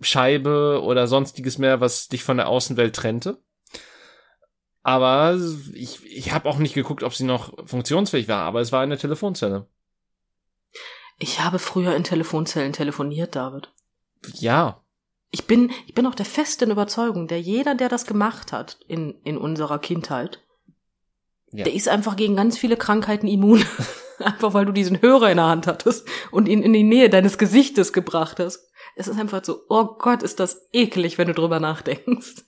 [0.00, 3.42] Scheibe oder sonstiges mehr, was dich von der Außenwelt trennte.
[4.82, 5.38] Aber
[5.72, 8.98] ich, ich habe auch nicht geguckt, ob sie noch funktionsfähig war, aber es war eine
[8.98, 9.68] Telefonzelle.
[11.18, 13.72] Ich habe früher in Telefonzellen telefoniert, David.
[14.34, 14.82] Ja.
[15.30, 19.20] Ich bin, ich bin auch der festen Überzeugung, der jeder, der das gemacht hat in,
[19.24, 20.42] in unserer Kindheit,
[21.52, 21.64] Ja.
[21.64, 23.64] der ist einfach gegen ganz viele Krankheiten immun.
[24.18, 27.38] einfach weil du diesen Hörer in der Hand hattest und ihn in die Nähe deines
[27.38, 28.66] Gesichtes gebracht hast.
[28.94, 32.44] Es ist einfach so, oh Gott, ist das eklig, wenn du drüber nachdenkst.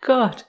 [0.00, 0.46] Gott.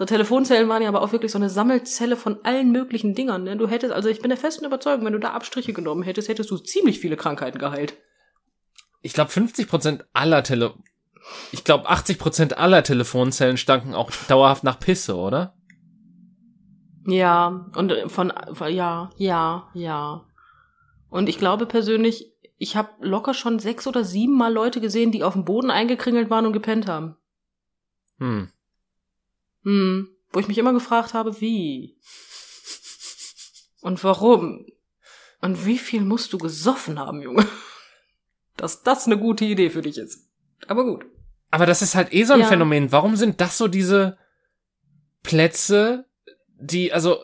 [0.00, 3.44] So Telefonzellen waren ja aber auch wirklich so eine Sammelzelle von allen möglichen Dingern.
[3.44, 3.58] Ne?
[3.58, 6.50] Du hättest, also ich bin der festen Überzeugung, wenn du da Abstriche genommen hättest, hättest
[6.50, 7.98] du ziemlich viele Krankheiten geheilt.
[9.02, 10.72] Ich glaube 50% aller Tele
[11.52, 15.54] ich glaube 80% aller Telefonzellen stanken auch dauerhaft nach Pisse, oder?
[17.06, 20.24] Ja, und äh, von, von ja, ja, ja.
[21.10, 25.24] Und ich glaube persönlich, ich habe locker schon sechs oder sieben Mal Leute gesehen, die
[25.24, 27.16] auf dem Boden eingekringelt waren und gepennt haben.
[28.16, 28.50] Hm.
[29.64, 31.96] Hm, wo ich mich immer gefragt habe, wie?
[33.80, 34.66] Und warum?
[35.40, 37.46] Und wie viel musst du gesoffen haben, Junge?
[38.56, 40.28] Dass das eine gute Idee für dich ist.
[40.66, 41.06] Aber gut.
[41.50, 42.46] Aber das ist halt eh so ein Ja.
[42.46, 42.92] Phänomen.
[42.92, 44.18] Warum sind das so diese
[45.22, 46.06] Plätze,
[46.56, 47.18] die, also,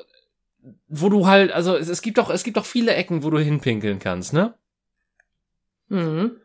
[0.88, 3.38] wo du halt, also es, es gibt doch, es gibt doch viele Ecken, wo du
[3.38, 4.54] hinpinkeln kannst, ne?
[5.88, 6.40] Mhm.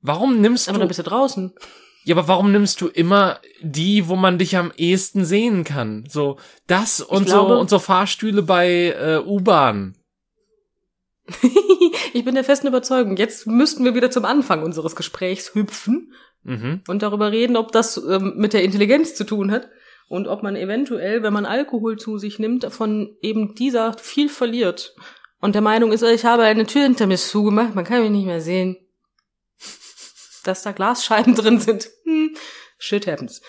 [0.00, 1.52] Warum nimmst Aber du, dann bist du draußen.
[2.06, 6.04] Ja, aber warum nimmst du immer die, wo man dich am ehesten sehen kann?
[6.08, 6.38] So,
[6.68, 9.96] das und glaube- so, und so Fahrstühle bei äh, U-Bahn.
[12.12, 16.12] ich bin der festen Überzeugung, jetzt müssten wir wieder zum Anfang unseres Gesprächs hüpfen
[16.44, 16.82] Mhm.
[16.86, 19.68] und darüber reden, ob das ähm, mit der Intelligenz zu tun hat
[20.08, 24.94] und ob man eventuell, wenn man Alkohol zu sich nimmt, von eben dieser viel verliert
[25.40, 28.26] und der Meinung ist, ich habe eine Tür hinter mir zugemacht, man kann mich nicht
[28.26, 28.76] mehr sehen,
[30.46, 31.88] dass da Glasscheiben drin sind.
[32.04, 32.36] Hm,
[32.78, 33.42] shit happens.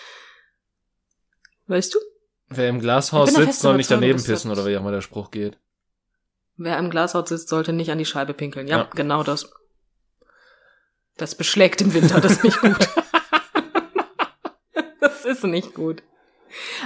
[1.66, 1.98] Weißt du?
[2.48, 5.58] Wer im Glashaus sitzt, soll nicht daneben pissen, oder wie auch immer der Spruch geht.
[6.56, 8.66] Wer im Glashaus sitzt, sollte nicht an die Scheibe pinkeln.
[8.66, 8.90] Ja, Ja.
[8.94, 9.50] genau das.
[11.18, 12.88] Das beschlägt im Winter, das ist nicht gut.
[15.00, 16.02] das ist nicht gut.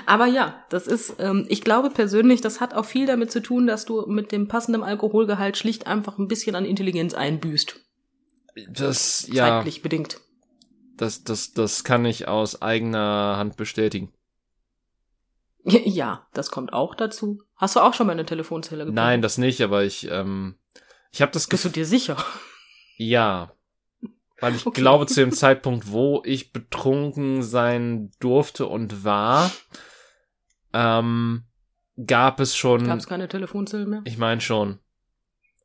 [0.07, 3.67] Aber ja, das ist, ähm, ich glaube persönlich, das hat auch viel damit zu tun,
[3.67, 7.77] dass du mit dem passenden Alkoholgehalt schlicht einfach ein bisschen an Intelligenz einbüßt.
[8.69, 10.21] Das, ja, Zeitlich bedingt.
[10.97, 14.13] das, das, das kann ich aus eigener Hand bestätigen.
[15.65, 17.41] Ja, das kommt auch dazu.
[17.57, 18.97] Hast du auch schon mal eine Telefonzelle gefunden?
[18.97, 20.57] Nein, das nicht, aber ich, ähm,
[21.13, 22.17] ich habe das Bist du dir sicher?
[22.97, 23.53] ja,
[24.41, 24.81] weil ich Okay.
[24.81, 29.53] glaube, zu dem Zeitpunkt, wo ich betrunken sein durfte und war,
[30.73, 31.45] ähm,
[32.07, 34.01] gab es schon, Gab es keine Telefonzelle mehr?
[34.05, 34.81] ich meine schon,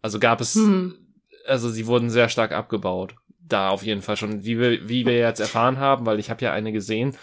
[0.03, 1.06] also gab es, Hm.
[1.47, 3.15] Also sie wurden sehr stark abgebaut.
[3.39, 6.43] da auf jeden Fall schon, wie wir, wie wir jetzt erfahren haben, weil ich habe
[6.43, 7.15] ja eine gesehen,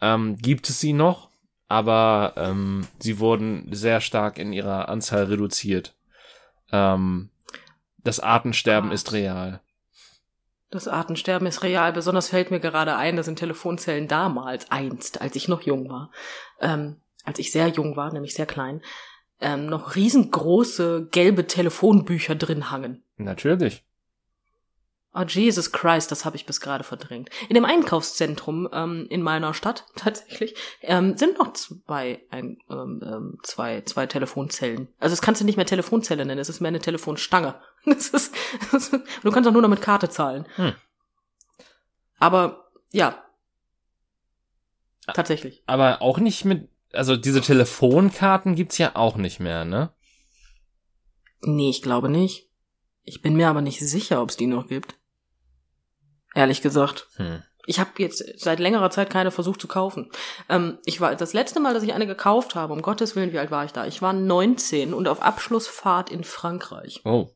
[0.00, 1.28] ähm, gibt es sie noch,
[1.68, 5.94] aber ähm, sie wurden sehr stark in ihrer Anzahl reduziert.
[6.72, 7.30] Ähm,
[7.98, 8.94] das Artensterben Gott.
[8.94, 9.60] ist real.
[10.70, 11.92] Das Artensterben ist real.
[11.92, 16.10] Besonders fällt mir gerade ein, dass in Telefonzellen damals, einst, als ich noch jung war,
[16.60, 18.80] ähm, als ich sehr jung war, nämlich sehr klein,
[19.40, 23.02] ähm, noch riesengroße gelbe Telefonbücher drin hangen.
[23.16, 23.84] Natürlich.
[25.18, 27.30] Oh, Jesus Christ, das habe ich bis gerade verdrängt.
[27.48, 33.38] In dem Einkaufszentrum ähm, in meiner Stadt tatsächlich ähm, sind noch zwei, ein, ähm, ähm,
[33.42, 34.88] zwei, zwei Telefonzellen.
[34.98, 37.54] Also das kannst du nicht mehr Telefonzelle nennen, es ist mehr eine Telefonstange.
[37.86, 38.34] Das ist,
[38.72, 40.44] das ist, du kannst auch nur noch mit Karte zahlen.
[40.56, 40.72] Hm.
[42.18, 43.22] Aber ja,
[45.14, 45.62] tatsächlich.
[45.66, 49.90] Aber auch nicht mit, also diese Telefonkarten gibt's ja auch nicht mehr, ne?
[51.42, 52.48] Nee, ich glaube nicht.
[53.02, 54.96] Ich bin mir aber nicht sicher, ob es die noch gibt.
[56.34, 57.08] Ehrlich gesagt.
[57.16, 57.42] Hm.
[57.66, 60.10] Ich habe jetzt seit längerer Zeit keine versucht zu kaufen.
[60.48, 63.38] Ähm, ich war das letzte Mal, dass ich eine gekauft habe, um Gottes Willen, wie
[63.38, 63.86] alt war ich da?
[63.86, 67.00] Ich war 19 und auf Abschlussfahrt in Frankreich.
[67.04, 67.30] Oh.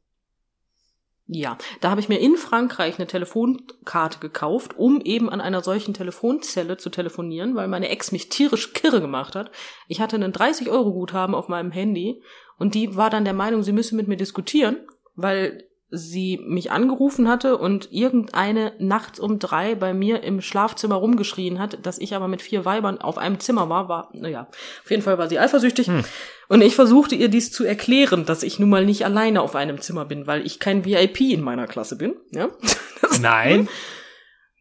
[1.33, 5.95] Ja, da habe ich mir in Frankreich eine Telefonkarte gekauft, um eben an einer solchen
[5.95, 9.53] Telefonzelle zu telefonieren, weil meine Ex mich tierisch kirre gemacht hat.
[9.87, 12.21] Ich hatte einen 30-Euro-Guthaben auf meinem Handy
[12.59, 14.79] und die war dann der Meinung, sie müsse mit mir diskutieren,
[15.15, 21.59] weil sie mich angerufen hatte und irgendeine nachts um drei bei mir im Schlafzimmer rumgeschrien
[21.59, 24.47] hat, dass ich aber mit vier Weibern auf einem Zimmer war, war, naja,
[24.85, 25.89] auf jeden Fall war sie eifersüchtig.
[25.89, 26.05] Hm.
[26.49, 29.81] Und ich versuchte ihr dies zu erklären, dass ich nun mal nicht alleine auf einem
[29.81, 32.49] Zimmer bin, weil ich kein VIP in meiner Klasse bin, ja.
[33.21, 33.69] Nein?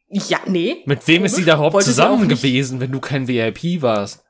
[0.10, 0.82] Ja, nee.
[0.86, 4.26] Mit wem ist sie da überhaupt zusammen gewesen, wenn du kein VIP warst?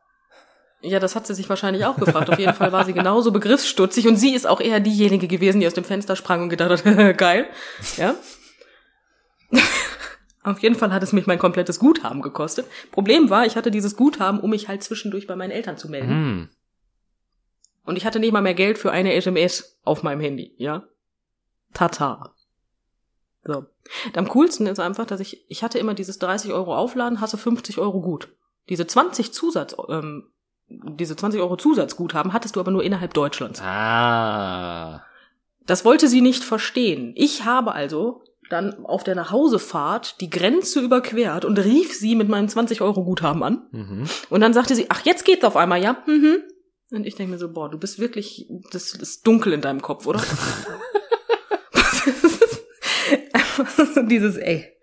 [0.81, 2.29] Ja, das hat sie sich wahrscheinlich auch gefragt.
[2.29, 5.67] Auf jeden Fall war sie genauso begriffsstutzig und sie ist auch eher diejenige gewesen, die
[5.67, 7.47] aus dem Fenster sprang und gedacht hat, geil.
[7.97, 8.15] Ja.
[10.43, 12.65] Auf jeden Fall hat es mich mein komplettes Guthaben gekostet.
[12.91, 16.09] Problem war, ich hatte dieses Guthaben, um mich halt zwischendurch bei meinen Eltern zu melden.
[16.09, 16.49] Hm.
[17.83, 20.83] Und ich hatte nicht mal mehr Geld für eine SMS auf meinem Handy, ja.
[21.73, 22.33] Tata.
[23.43, 23.65] So.
[24.15, 27.79] Am coolsten ist einfach, dass ich, ich hatte immer dieses 30 Euro Aufladen, hasse 50
[27.79, 28.29] Euro gut.
[28.69, 30.29] Diese 20 Zusatz, ähm,
[30.69, 33.61] diese 20 Euro Zusatzguthaben hattest du aber nur innerhalb Deutschlands.
[33.61, 35.03] Ah.
[35.65, 37.13] Das wollte sie nicht verstehen.
[37.15, 42.47] Ich habe also dann auf der Nachhausefahrt die Grenze überquert und rief sie mit meinem
[42.47, 43.67] 20 Euro Guthaben an.
[43.71, 44.03] Mhm.
[44.29, 46.03] Und dann sagte sie, ach, jetzt geht's auf einmal, ja?
[46.07, 46.43] Mhm.
[46.91, 50.07] Und ich denke mir so, boah, du bist wirklich, das ist dunkel in deinem Kopf,
[50.07, 50.23] oder?
[53.93, 54.73] So Dieses, ey.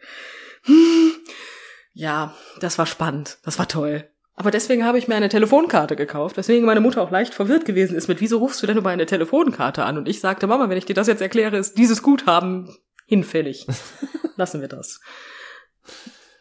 [1.92, 3.38] Ja, das war spannend.
[3.42, 4.08] Das war toll.
[4.38, 7.96] Aber deswegen habe ich mir eine Telefonkarte gekauft, weswegen meine Mutter auch leicht verwirrt gewesen
[7.96, 9.96] ist mit, wieso rufst du denn über eine Telefonkarte an?
[9.96, 12.76] Und ich sagte, Mama, wenn ich dir das jetzt erkläre, ist dieses Guthaben
[13.06, 13.66] hinfällig.
[14.36, 15.00] Lassen wir das.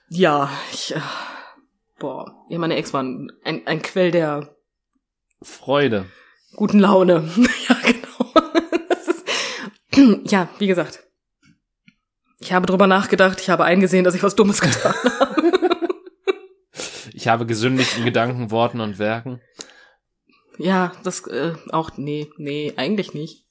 [0.10, 1.00] Ja, ich, äh,
[1.98, 4.54] boah, ja, meine Ex war ein, ein, ein Quell der
[5.42, 6.06] Freude.
[6.58, 7.30] guten Laune.
[7.70, 8.50] ja, genau.
[8.90, 11.00] Ist, ja, wie gesagt.
[12.40, 15.55] Ich habe drüber nachgedacht, ich habe eingesehen, dass ich was Dummes getan habe.
[17.26, 19.42] Ich habe gesündigt in Gedanken, Worten und Werken.
[20.60, 23.48] Ja, das äh, auch nee, nee, eigentlich nicht.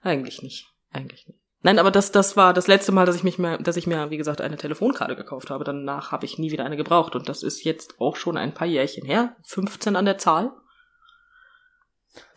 [0.00, 1.40] Eigentlich nicht, eigentlich nicht.
[1.62, 4.10] Nein, aber das das war das letzte Mal, dass ich mich mehr, dass ich mir
[4.10, 5.64] wie gesagt eine Telefonkarte gekauft habe.
[5.64, 8.68] Danach habe ich nie wieder eine gebraucht und das ist jetzt auch schon ein paar
[8.68, 10.52] Jährchen her, 15 an der Zahl.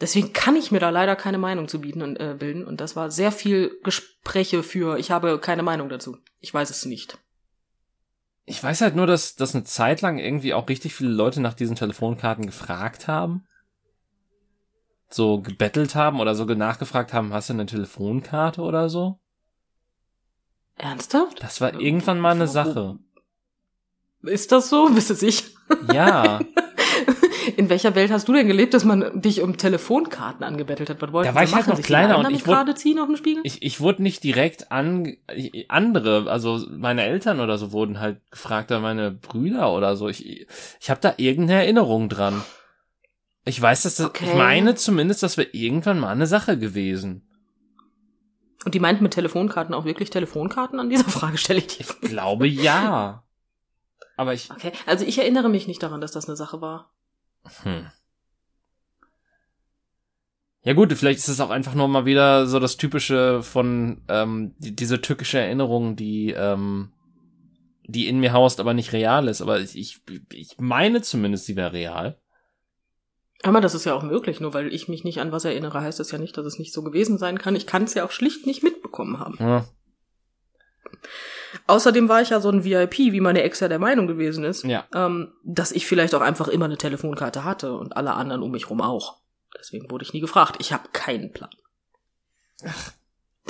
[0.01, 2.95] Deswegen kann ich mir da leider keine Meinung zu bieten und äh, bilden und das
[2.95, 6.17] war sehr viel Gespräche für ich habe keine Meinung dazu.
[6.39, 7.19] Ich weiß es nicht.
[8.49, 11.53] Ich weiß halt nur, dass, dass eine Zeit lang irgendwie auch richtig viele Leute nach
[11.53, 13.45] diesen Telefonkarten gefragt haben.
[15.09, 19.19] So gebettelt haben oder so nachgefragt haben, hast du eine Telefonkarte oder so?
[20.77, 21.43] Ernsthaft?
[21.43, 22.97] Das war irgendwann mal eine Sache.
[24.21, 24.89] Ist das so?
[24.89, 25.49] Bist du sicher?
[25.91, 26.39] Ja,
[27.55, 31.01] In welcher Welt hast du denn gelebt, dass man dich um Telefonkarten angebettelt hat?
[31.01, 31.69] Was wollten Da war ich halt machen?
[31.71, 33.41] noch Sich kleiner und ich wurde- gerade ziehen auf dem Spiegel?
[33.45, 38.19] ich, ich wurde nicht direkt an ich, andere, also meine Eltern oder so wurden halt
[38.31, 40.09] gefragt, oder meine Brüder oder so.
[40.09, 40.47] Ich,
[40.79, 42.43] ich habe da irgendeine Erinnerung dran.
[43.45, 44.35] Ich weiß, dass das, ich Okay.
[44.37, 47.23] meine zumindest, das wäre irgendwann mal eine Sache gewesen.
[48.65, 50.79] Und die meinten mit Telefonkarten auch wirklich Telefonkarten?
[50.79, 51.85] An dieser Frage stelle ich dir.
[52.01, 53.23] Ich glaube ja.
[54.17, 56.91] Aber ich, Okay, also ich erinnere mich nicht daran, dass das eine Sache war.
[57.63, 57.87] Hm.
[60.63, 64.53] Ja gut, vielleicht ist es auch einfach nur mal wieder so das typische von ähm,
[64.57, 66.91] die, diese tückische Erinnerung, die ähm,
[67.87, 69.41] die in mir haust, aber nicht real ist.
[69.41, 70.01] Aber ich, ich,
[70.33, 72.19] ich meine zumindest, sie wäre real.
[73.43, 75.99] Aber das ist ja auch möglich, nur weil ich mich nicht an was erinnere, heißt
[75.99, 77.55] das ja nicht, dass es nicht so gewesen sein kann.
[77.55, 79.37] Ich kann es ja auch schlicht nicht mitbekommen haben.
[79.39, 79.65] Ja.
[81.67, 84.63] Außerdem war ich ja so ein VIP, wie meine Ex ja der Meinung gewesen ist,
[84.63, 84.85] Ja.
[84.93, 88.69] ähm, dass ich vielleicht auch einfach immer eine Telefonkarte hatte und alle anderen um mich
[88.69, 89.17] rum auch.
[89.57, 90.57] Deswegen wurde ich nie gefragt.
[90.59, 91.49] Ich habe keinen Plan.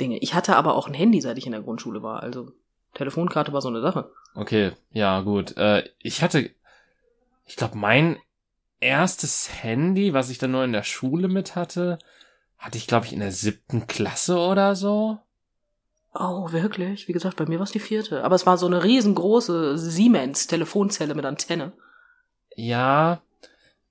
[0.00, 0.18] Dinge.
[0.18, 2.22] Ich hatte aber auch ein Handy, seit ich in der Grundschule war.
[2.22, 2.52] Also
[2.94, 4.10] Telefonkarte war so eine Sache.
[4.34, 5.56] Okay, ja, gut.
[5.56, 6.50] Äh, ich hatte,
[7.44, 8.16] ich glaube, mein
[8.80, 11.98] erstes Handy, was ich dann nur in der Schule mit hatte,
[12.58, 15.18] hatte ich, glaube ich, in der siebten Klasse oder so.
[16.20, 17.06] Oh, wirklich?
[17.06, 18.24] Wie gesagt, bei mir war es die vierte.
[18.24, 21.72] Aber es war so eine riesengroße Siemens-Telefonzelle mit Antenne.
[22.56, 23.22] Ja,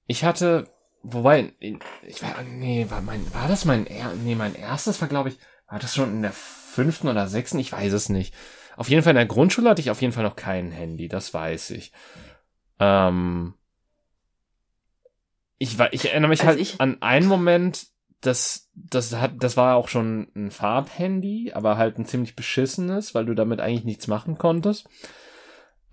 [0.08, 0.68] ich hatte,
[1.04, 3.88] wobei, ich war, nee, war mein, war das mein,
[4.24, 5.38] nee, mein erstes war, glaube ich,
[5.70, 7.60] war das schon in der fünften oder sechsten?
[7.60, 8.34] Ich weiß es nicht.
[8.76, 11.34] Auf jeden Fall in der Grundschule hatte ich auf jeden Fall noch kein Handy, das
[11.34, 11.94] weiß ich.
[12.80, 13.54] Ähm,
[15.58, 17.88] ich war, ich erinnere mich Als halt ich- an einen Moment,
[18.22, 23.26] das, das hat, das war auch schon ein Farbhandy, aber halt ein ziemlich beschissenes, weil
[23.26, 24.88] du damit eigentlich nichts machen konntest.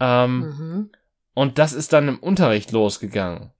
[0.01, 0.91] Ähm, Mhm.
[1.35, 3.53] und das ist dann im Unterricht losgegangen,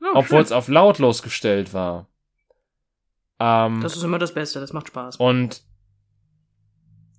[0.00, 2.06] Ja, obwohl es auf lautlos gestellt war.
[3.40, 5.16] Ähm, Das ist immer das Beste, das macht Spaß.
[5.16, 5.62] und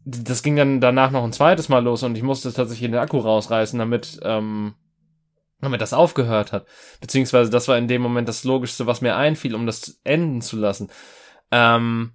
[0.05, 3.19] das ging dann danach noch ein zweites Mal los und ich musste tatsächlich den Akku
[3.19, 4.73] rausreißen, damit, ähm,
[5.61, 6.65] damit das aufgehört hat.
[7.01, 10.57] Beziehungsweise das war in dem Moment das Logischste, was mir einfiel, um das enden zu
[10.57, 10.89] lassen.
[11.51, 12.13] Ähm,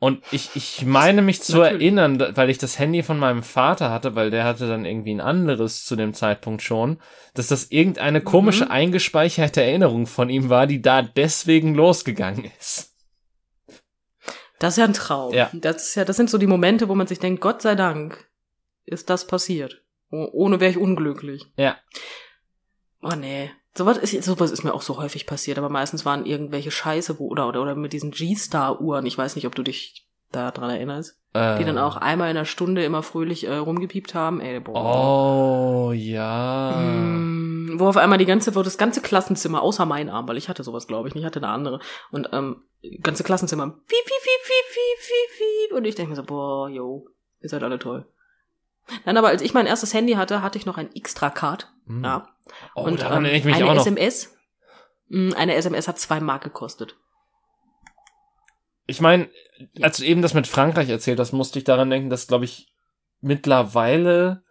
[0.00, 1.82] und ich, ich meine mich zu Natürlich.
[1.82, 5.20] erinnern, weil ich das Handy von meinem Vater hatte, weil der hatte dann irgendwie ein
[5.20, 7.00] anderes zu dem Zeitpunkt schon,
[7.34, 8.70] dass das irgendeine komische Mhm.
[8.70, 12.94] eingespeicherte Erinnerung von ihm war, die da deswegen losgegangen ist.
[14.60, 15.34] Das ist ja ein Traum.
[15.34, 15.50] Ja.
[15.52, 18.28] Das ist ja, das sind so die Momente, wo man sich denkt, Gott sei Dank
[18.84, 19.82] ist das passiert.
[20.10, 21.44] Oh- Ohne wäre ich unglücklich.
[21.56, 21.76] Ja.
[23.02, 23.50] Oh nee.
[23.76, 27.28] Sowas ist, sowas ist mir auch so häufig passiert, aber meistens waren irgendwelche Scheiße, wo,
[27.28, 31.18] oder, oder, oder mit diesen G-Star-Uhren, ich weiß nicht, ob du dich da dran erinnerst,
[31.34, 31.80] die dann Äh.
[31.80, 34.40] auch einmal in der Stunde immer fröhlich äh, rumgepiept haben.
[34.40, 35.88] Ey, boah.
[35.88, 36.72] Oh, ja.
[36.76, 40.48] Mm, wo auf einmal die ganze, wo das ganze Klassenzimmer, außer mein Arm, weil ich
[40.48, 41.80] hatte sowas, glaube ich nicht, ich hatte eine andere.
[42.10, 42.64] Und ähm,
[43.02, 45.38] ganze Klassenzimmer, piep, piep, piep, piep, piep, piep,
[45.70, 45.76] piep.
[45.78, 47.06] Und ich denke mir so, boah, yo,
[47.40, 48.06] ihr seid alle toll.
[49.04, 51.70] Nein, aber als ich mein erstes Handy hatte, hatte ich noch ein Extra-Card.
[51.86, 52.04] Hm.
[52.04, 52.28] Ja.
[52.74, 53.86] Oh, und daran erinnere ich mich eine auch noch.
[53.86, 54.34] SMS.
[55.08, 56.96] mh, Eine SMS hat zwei Mark gekostet.
[58.86, 59.28] Ich meine,
[59.82, 62.72] als du eben das mit Frankreich erzählt hast, musste ich daran denken, dass, glaube ich,
[63.20, 64.42] mittlerweile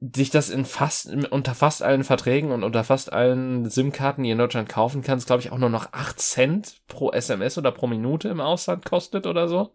[0.00, 4.38] sich das in fast, unter fast allen Verträgen und unter fast allen SIM-Karten, die in
[4.38, 8.28] Deutschland kaufen kannst, glaube ich, auch nur noch 8 Cent pro SMS oder pro Minute
[8.28, 9.74] im Ausland kostet oder so.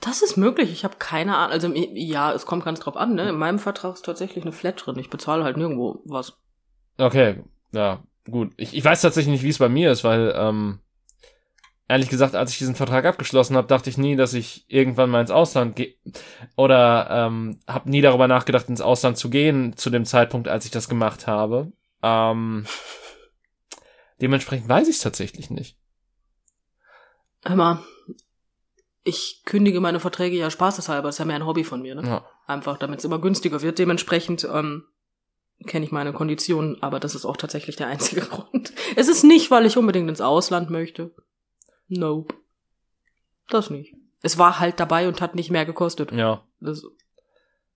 [0.00, 1.52] Das ist möglich, ich habe keine Ahnung.
[1.52, 3.28] Also ja, es kommt ganz drauf an, ne?
[3.28, 4.98] In meinem Vertrag ist tatsächlich eine Flat drin.
[4.98, 6.38] Ich bezahle halt nirgendwo was.
[6.96, 8.52] Okay, ja, gut.
[8.56, 10.80] Ich, ich weiß tatsächlich nicht, wie es bei mir ist, weil, ähm,
[11.86, 15.20] ehrlich gesagt, als ich diesen Vertrag abgeschlossen habe, dachte ich nie, dass ich irgendwann mal
[15.20, 15.94] ins Ausland gehe.
[16.56, 20.70] Oder ähm, habe nie darüber nachgedacht, ins Ausland zu gehen, zu dem Zeitpunkt, als ich
[20.70, 21.72] das gemacht habe.
[22.02, 22.64] Ähm,
[24.22, 25.76] dementsprechend weiß ich es tatsächlich nicht.
[27.44, 27.84] Hör mal,
[29.02, 32.06] ich kündige meine Verträge ja spaßeshalber, das ist ja mehr ein Hobby von mir, ne?
[32.06, 32.26] Ja.
[32.46, 33.78] Einfach, damit es immer günstiger wird.
[33.78, 34.84] Dementsprechend ähm,
[35.66, 38.72] kenne ich meine Konditionen, aber das ist auch tatsächlich der einzige Grund.
[38.96, 41.14] Es ist nicht, weil ich unbedingt ins Ausland möchte.
[41.88, 42.34] Nope.
[43.48, 43.94] Das nicht.
[44.22, 46.12] Es war halt dabei und hat nicht mehr gekostet.
[46.12, 46.44] ja.
[46.60, 46.84] Das,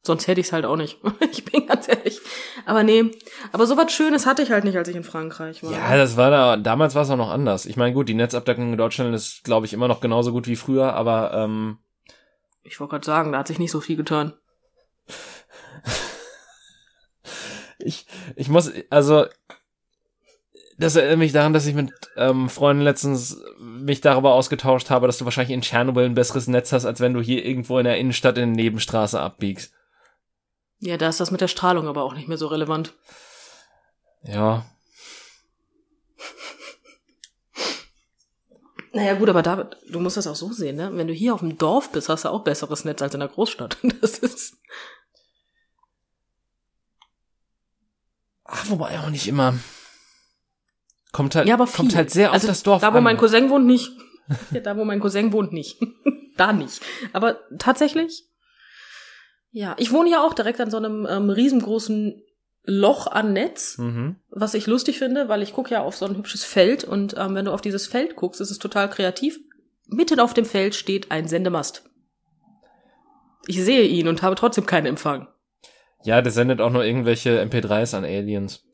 [0.07, 0.99] sonst hätte ich es halt auch nicht.
[1.33, 2.21] ich bin ganz ehrlich.
[2.67, 3.11] Aber nee,
[3.53, 5.73] aber so was Schönes hatte ich halt nicht, als ich in Frankreich war.
[5.73, 7.67] Ja, das war da, damals war es auch noch anders.
[7.67, 10.57] Ich meine, gut, die Netzabdeckung in Deutschland ist, glaube ich, immer noch genauso gut wie
[10.57, 11.79] früher, aber ähm,
[12.63, 14.35] Ich wollte gerade sagen, da hat sich nicht so viel getan.
[17.79, 19.27] ich, ich muss, also,
[20.77, 25.19] das erinnert mich daran, dass ich mit ähm, Freunden letztens mich darüber ausgetauscht habe, dass
[25.19, 27.99] du wahrscheinlich in Tschernobyl ein besseres Netz hast, als wenn du hier irgendwo in der
[27.99, 29.74] Innenstadt in eine Nebenstraße abbiegst.
[30.81, 32.95] Ja, da ist das mit der Strahlung aber auch nicht mehr so relevant.
[34.23, 34.65] Ja.
[38.93, 40.91] Naja, gut, aber David, du musst das auch so sehen, ne?
[40.95, 43.29] Wenn du hier auf dem Dorf bist, hast du auch besseres Netz als in der
[43.29, 43.79] Großstadt.
[44.01, 44.57] Das ist.
[48.45, 49.55] Ach, wobei auch nicht immer.
[51.13, 53.05] Kommt halt, Ja, aber kommt halt sehr auf also, das Dorf Da, wo an.
[53.05, 53.91] mein Cousin wohnt, nicht.
[54.53, 55.79] Ja, da, wo mein Cousin wohnt, nicht.
[56.37, 56.81] da nicht.
[57.13, 58.25] Aber tatsächlich,
[59.57, 62.21] ja, ich wohne ja auch direkt an so einem ähm, riesengroßen
[62.65, 64.17] Loch an Netz, mhm.
[64.29, 67.37] was ich lustig finde, weil ich gucke ja auf so ein hübsches Feld und ähm,
[67.37, 69.39] wenn du auf dieses Feld guckst, ist es total kreativ.
[69.87, 71.89] Mitten auf dem Feld steht ein Sendemast.
[73.47, 75.29] Ich sehe ihn und habe trotzdem keinen Empfang.
[76.03, 78.65] Ja, der sendet auch nur irgendwelche MP3s an Aliens.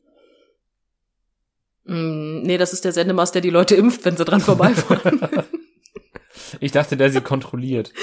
[1.83, 5.21] Mm, nee, das ist der Sendemast, der die Leute impft, wenn sie dran vorbeifahren.
[6.59, 7.93] Ich dachte, der sie kontrolliert.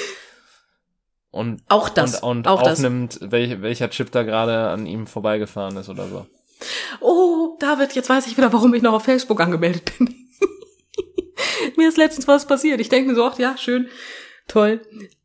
[1.38, 2.78] Und Auch das, und, und auch das.
[2.78, 6.26] aufnimmt, welch, welcher Chip da gerade an ihm vorbeigefahren ist oder so.
[7.00, 10.14] Oh, David, jetzt weiß ich wieder, warum ich noch auf Facebook angemeldet bin.
[11.76, 12.80] mir ist letztens was passiert.
[12.80, 13.88] Ich denke mir so, ach ja, schön,
[14.48, 14.80] toll.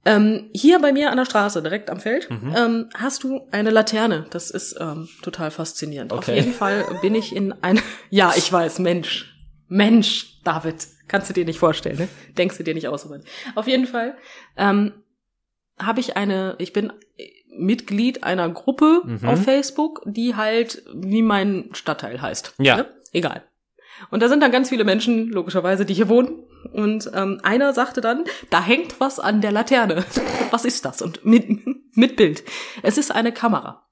[0.05, 2.53] Ähm, hier bei mir an der Straße, direkt am Feld, Mhm.
[2.55, 4.25] ähm, hast du eine Laterne.
[4.31, 6.11] Das ist ähm, total faszinierend.
[6.11, 6.35] Auf Okay.
[6.35, 7.81] jeden Fall bin ich in eine.
[8.09, 9.33] Ja, ich weiß, Mensch.
[9.69, 10.87] Mensch, David.
[11.07, 12.07] Kannst du dir nicht vorstellen, ne?
[12.37, 13.05] Denkst du dir nicht aus.
[13.05, 13.19] aber-
[13.55, 14.15] Auf jeden Fall
[14.57, 14.93] ähm,
[15.79, 16.91] habe ich eine, ich bin
[17.55, 19.27] Mitglied einer Gruppe Mhm.
[19.27, 22.55] auf Facebook, die halt wie mein Stadtteil heißt.
[22.57, 22.77] Ja.
[22.77, 22.85] Ne?
[23.11, 23.43] Egal.
[24.09, 26.43] Und da sind dann ganz viele Menschen, logischerweise, die hier wohnen.
[26.73, 30.03] Und ähm, einer sagte dann, da hängt was an der Laterne.
[30.51, 31.01] Was ist das?
[31.01, 31.47] Und mit,
[31.95, 32.43] mit Bild.
[32.83, 33.85] Es ist eine Kamera.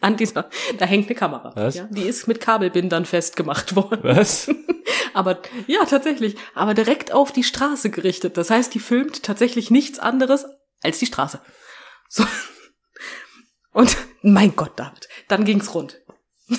[0.02, 0.48] An dieser,
[0.78, 1.52] da hängt eine Kamera.
[1.54, 1.74] Was?
[1.74, 4.00] Ja, die ist mit Kabelbindern festgemacht worden.
[4.02, 4.50] Was?
[5.12, 6.36] Aber ja, tatsächlich.
[6.54, 8.36] Aber direkt auf die Straße gerichtet.
[8.36, 10.46] Das heißt, die filmt tatsächlich nichts anderes
[10.82, 11.40] als die Straße.
[12.08, 12.24] So.
[13.72, 16.00] Und mein Gott, David, dann ging's rund.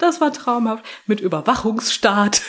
[0.00, 0.84] Das war traumhaft.
[1.06, 2.42] Mit Überwachungsstaat.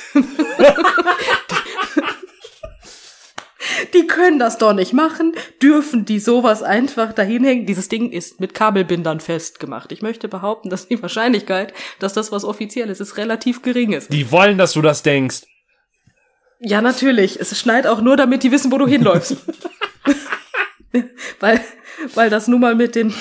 [3.93, 5.33] Die können das doch nicht machen.
[5.61, 7.65] Dürfen die sowas einfach dahin hängen?
[7.65, 9.91] Dieses Ding ist mit Kabelbindern festgemacht.
[9.91, 14.11] Ich möchte behaupten, dass die Wahrscheinlichkeit, dass das was offiziell ist, relativ gering ist.
[14.11, 15.43] Die wollen, dass du das denkst.
[16.59, 17.39] Ja, natürlich.
[17.39, 19.37] Es schneit auch nur, damit die wissen, wo du hinläufst.
[21.39, 21.61] weil,
[22.13, 23.13] weil das nun mal mit dem,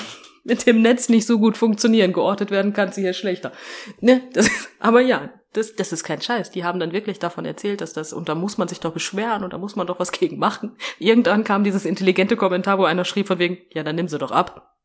[0.47, 2.13] mit dem Netz nicht so gut funktionieren.
[2.13, 3.51] Geortet werden kann sie hier schlechter.
[3.99, 4.21] Ne?
[4.33, 6.51] Das ist, aber ja, das, das ist kein Scheiß.
[6.51, 9.43] Die haben dann wirklich davon erzählt, dass das, und da muss man sich doch beschweren
[9.43, 10.75] und da muss man doch was gegen machen.
[10.99, 14.31] Irgendwann kam dieses intelligente Kommentar, wo einer schrieb von wegen, ja, dann nimm sie doch
[14.31, 14.75] ab.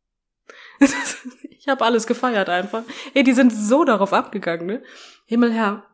[1.64, 2.82] Ich habe alles gefeiert einfach.
[3.14, 4.82] Ey, die sind so darauf abgegangen, ne?
[5.26, 5.84] Himmelherr,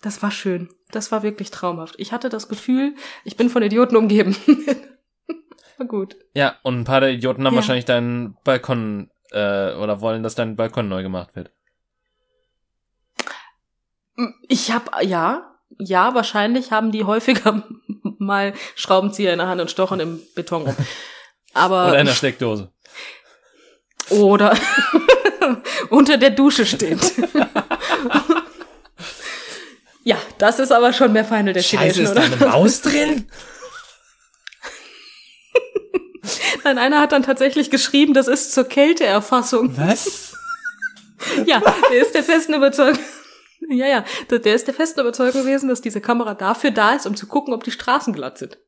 [0.00, 0.68] das war schön.
[0.92, 1.96] Das war wirklich traumhaft.
[1.98, 4.36] Ich hatte das Gefühl, ich bin von Idioten umgeben.
[5.78, 6.14] war gut.
[6.34, 7.56] Ja, und ein paar der Idioten haben Ja.
[7.56, 11.50] wahrscheinlich deinen Balkon äh, oder wollen, dass dein Balkon neu gemacht wird.
[14.48, 17.62] Ich hab, ja, ja, wahrscheinlich haben die häufiger
[18.18, 20.76] mal Schraubenzieher in der Hand und stochen im Beton rum.
[21.52, 22.70] Aber, Oder in der Steckdose.
[24.10, 24.56] oder
[25.90, 27.00] unter der Dusche steht.
[30.04, 32.48] ja, das ist aber schon mehr Final Destination, oder?
[32.48, 33.28] Maus drin?
[36.64, 39.76] Nein, einer hat dann tatsächlich geschrieben, das ist zur Kälteerfassung.
[39.76, 40.32] Was?
[41.46, 41.60] Ja,
[41.90, 42.98] der ist der festen Überzeugung.
[43.68, 47.16] Ja, ja, der ist der festen Überzeugung gewesen, dass diese Kamera dafür da ist, um
[47.16, 48.58] zu gucken, ob die Straßen glatt sind.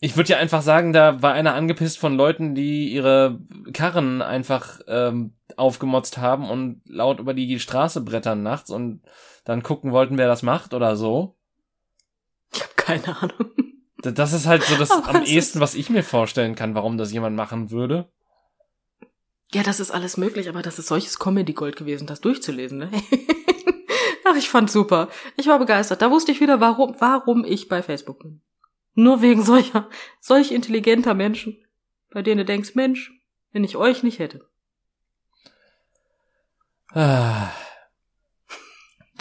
[0.00, 3.38] Ich würde ja einfach sagen, da war einer angepisst von Leuten, die ihre
[3.72, 9.02] Karren einfach ähm, aufgemotzt haben und laut über die Straße brettern nachts und
[9.44, 11.36] dann gucken wollten, wer das macht oder so.
[12.52, 13.75] Ich habe keine Ahnung.
[13.98, 16.98] Das ist halt so das Aber am es ehesten, was ich mir vorstellen kann, warum
[16.98, 18.10] das jemand machen würde.
[19.52, 22.90] Ja, das ist alles möglich, aber das ist solches Comedy-Gold gewesen, das durchzulesen, ne?
[24.24, 25.08] Ach, ich fand's super.
[25.36, 26.02] Ich war begeistert.
[26.02, 28.42] Da wusste ich wieder, warum, warum ich bei Facebook bin.
[28.94, 29.88] Nur wegen solcher,
[30.20, 31.64] solch intelligenter Menschen,
[32.10, 33.12] bei denen du denkst, Mensch,
[33.52, 34.48] wenn ich euch nicht hätte.
[36.92, 37.50] Ah,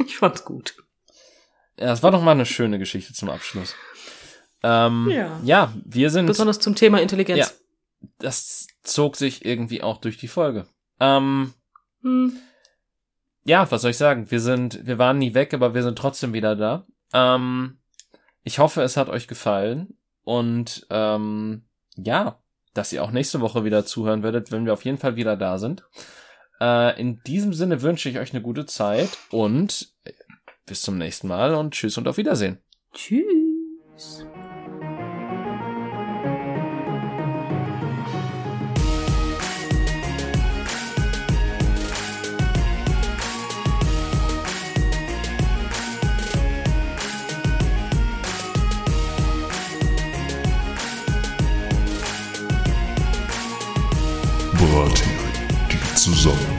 [0.05, 0.75] Ich fand's gut.
[1.77, 3.75] Ja, es war doch mal eine schöne Geschichte zum Abschluss.
[4.67, 5.39] Ähm, Ja.
[5.43, 6.25] ja, wir sind.
[6.25, 7.39] Besonders zum Thema Intelligenz.
[7.39, 7.47] Ja.
[8.19, 10.67] das zog sich irgendwie auch durch die Folge.
[10.99, 11.53] Ähm,
[12.01, 12.37] Hm.
[13.43, 14.29] ja, was soll ich sagen?
[14.31, 16.85] Wir sind, wir waren nie weg, aber wir sind trotzdem wieder da.
[17.13, 17.77] Ähm,
[18.43, 21.65] ich hoffe, es hat euch gefallen und ähm,
[21.97, 22.39] ja,
[22.73, 25.57] dass ihr auch nächste Woche wieder zuhören werdet, wenn wir auf jeden Fall wieder da
[25.57, 25.83] sind.
[26.61, 29.93] Äh, in diesem Sinne wünsche ich euch eine gute Zeit und
[30.65, 32.59] bis zum nächsten Mal und tschüss und auf Wiedersehen.
[32.93, 34.25] Tschüss.
[56.05, 56.54] Bratin, die Zusammenkunft.